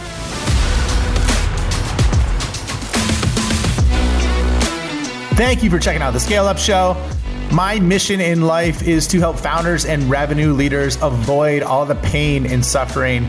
Thank 5.36 5.62
you 5.62 5.70
for 5.70 5.78
checking 5.78 6.02
out 6.02 6.10
the 6.10 6.18
Scale 6.18 6.46
Up 6.46 6.58
Show. 6.58 6.96
My 7.52 7.78
mission 7.78 8.20
in 8.20 8.42
life 8.42 8.82
is 8.82 9.06
to 9.08 9.20
help 9.20 9.38
founders 9.38 9.84
and 9.84 10.10
revenue 10.10 10.52
leaders 10.52 11.00
avoid 11.00 11.62
all 11.62 11.86
the 11.86 11.94
pain 11.94 12.44
and 12.44 12.66
suffering 12.66 13.28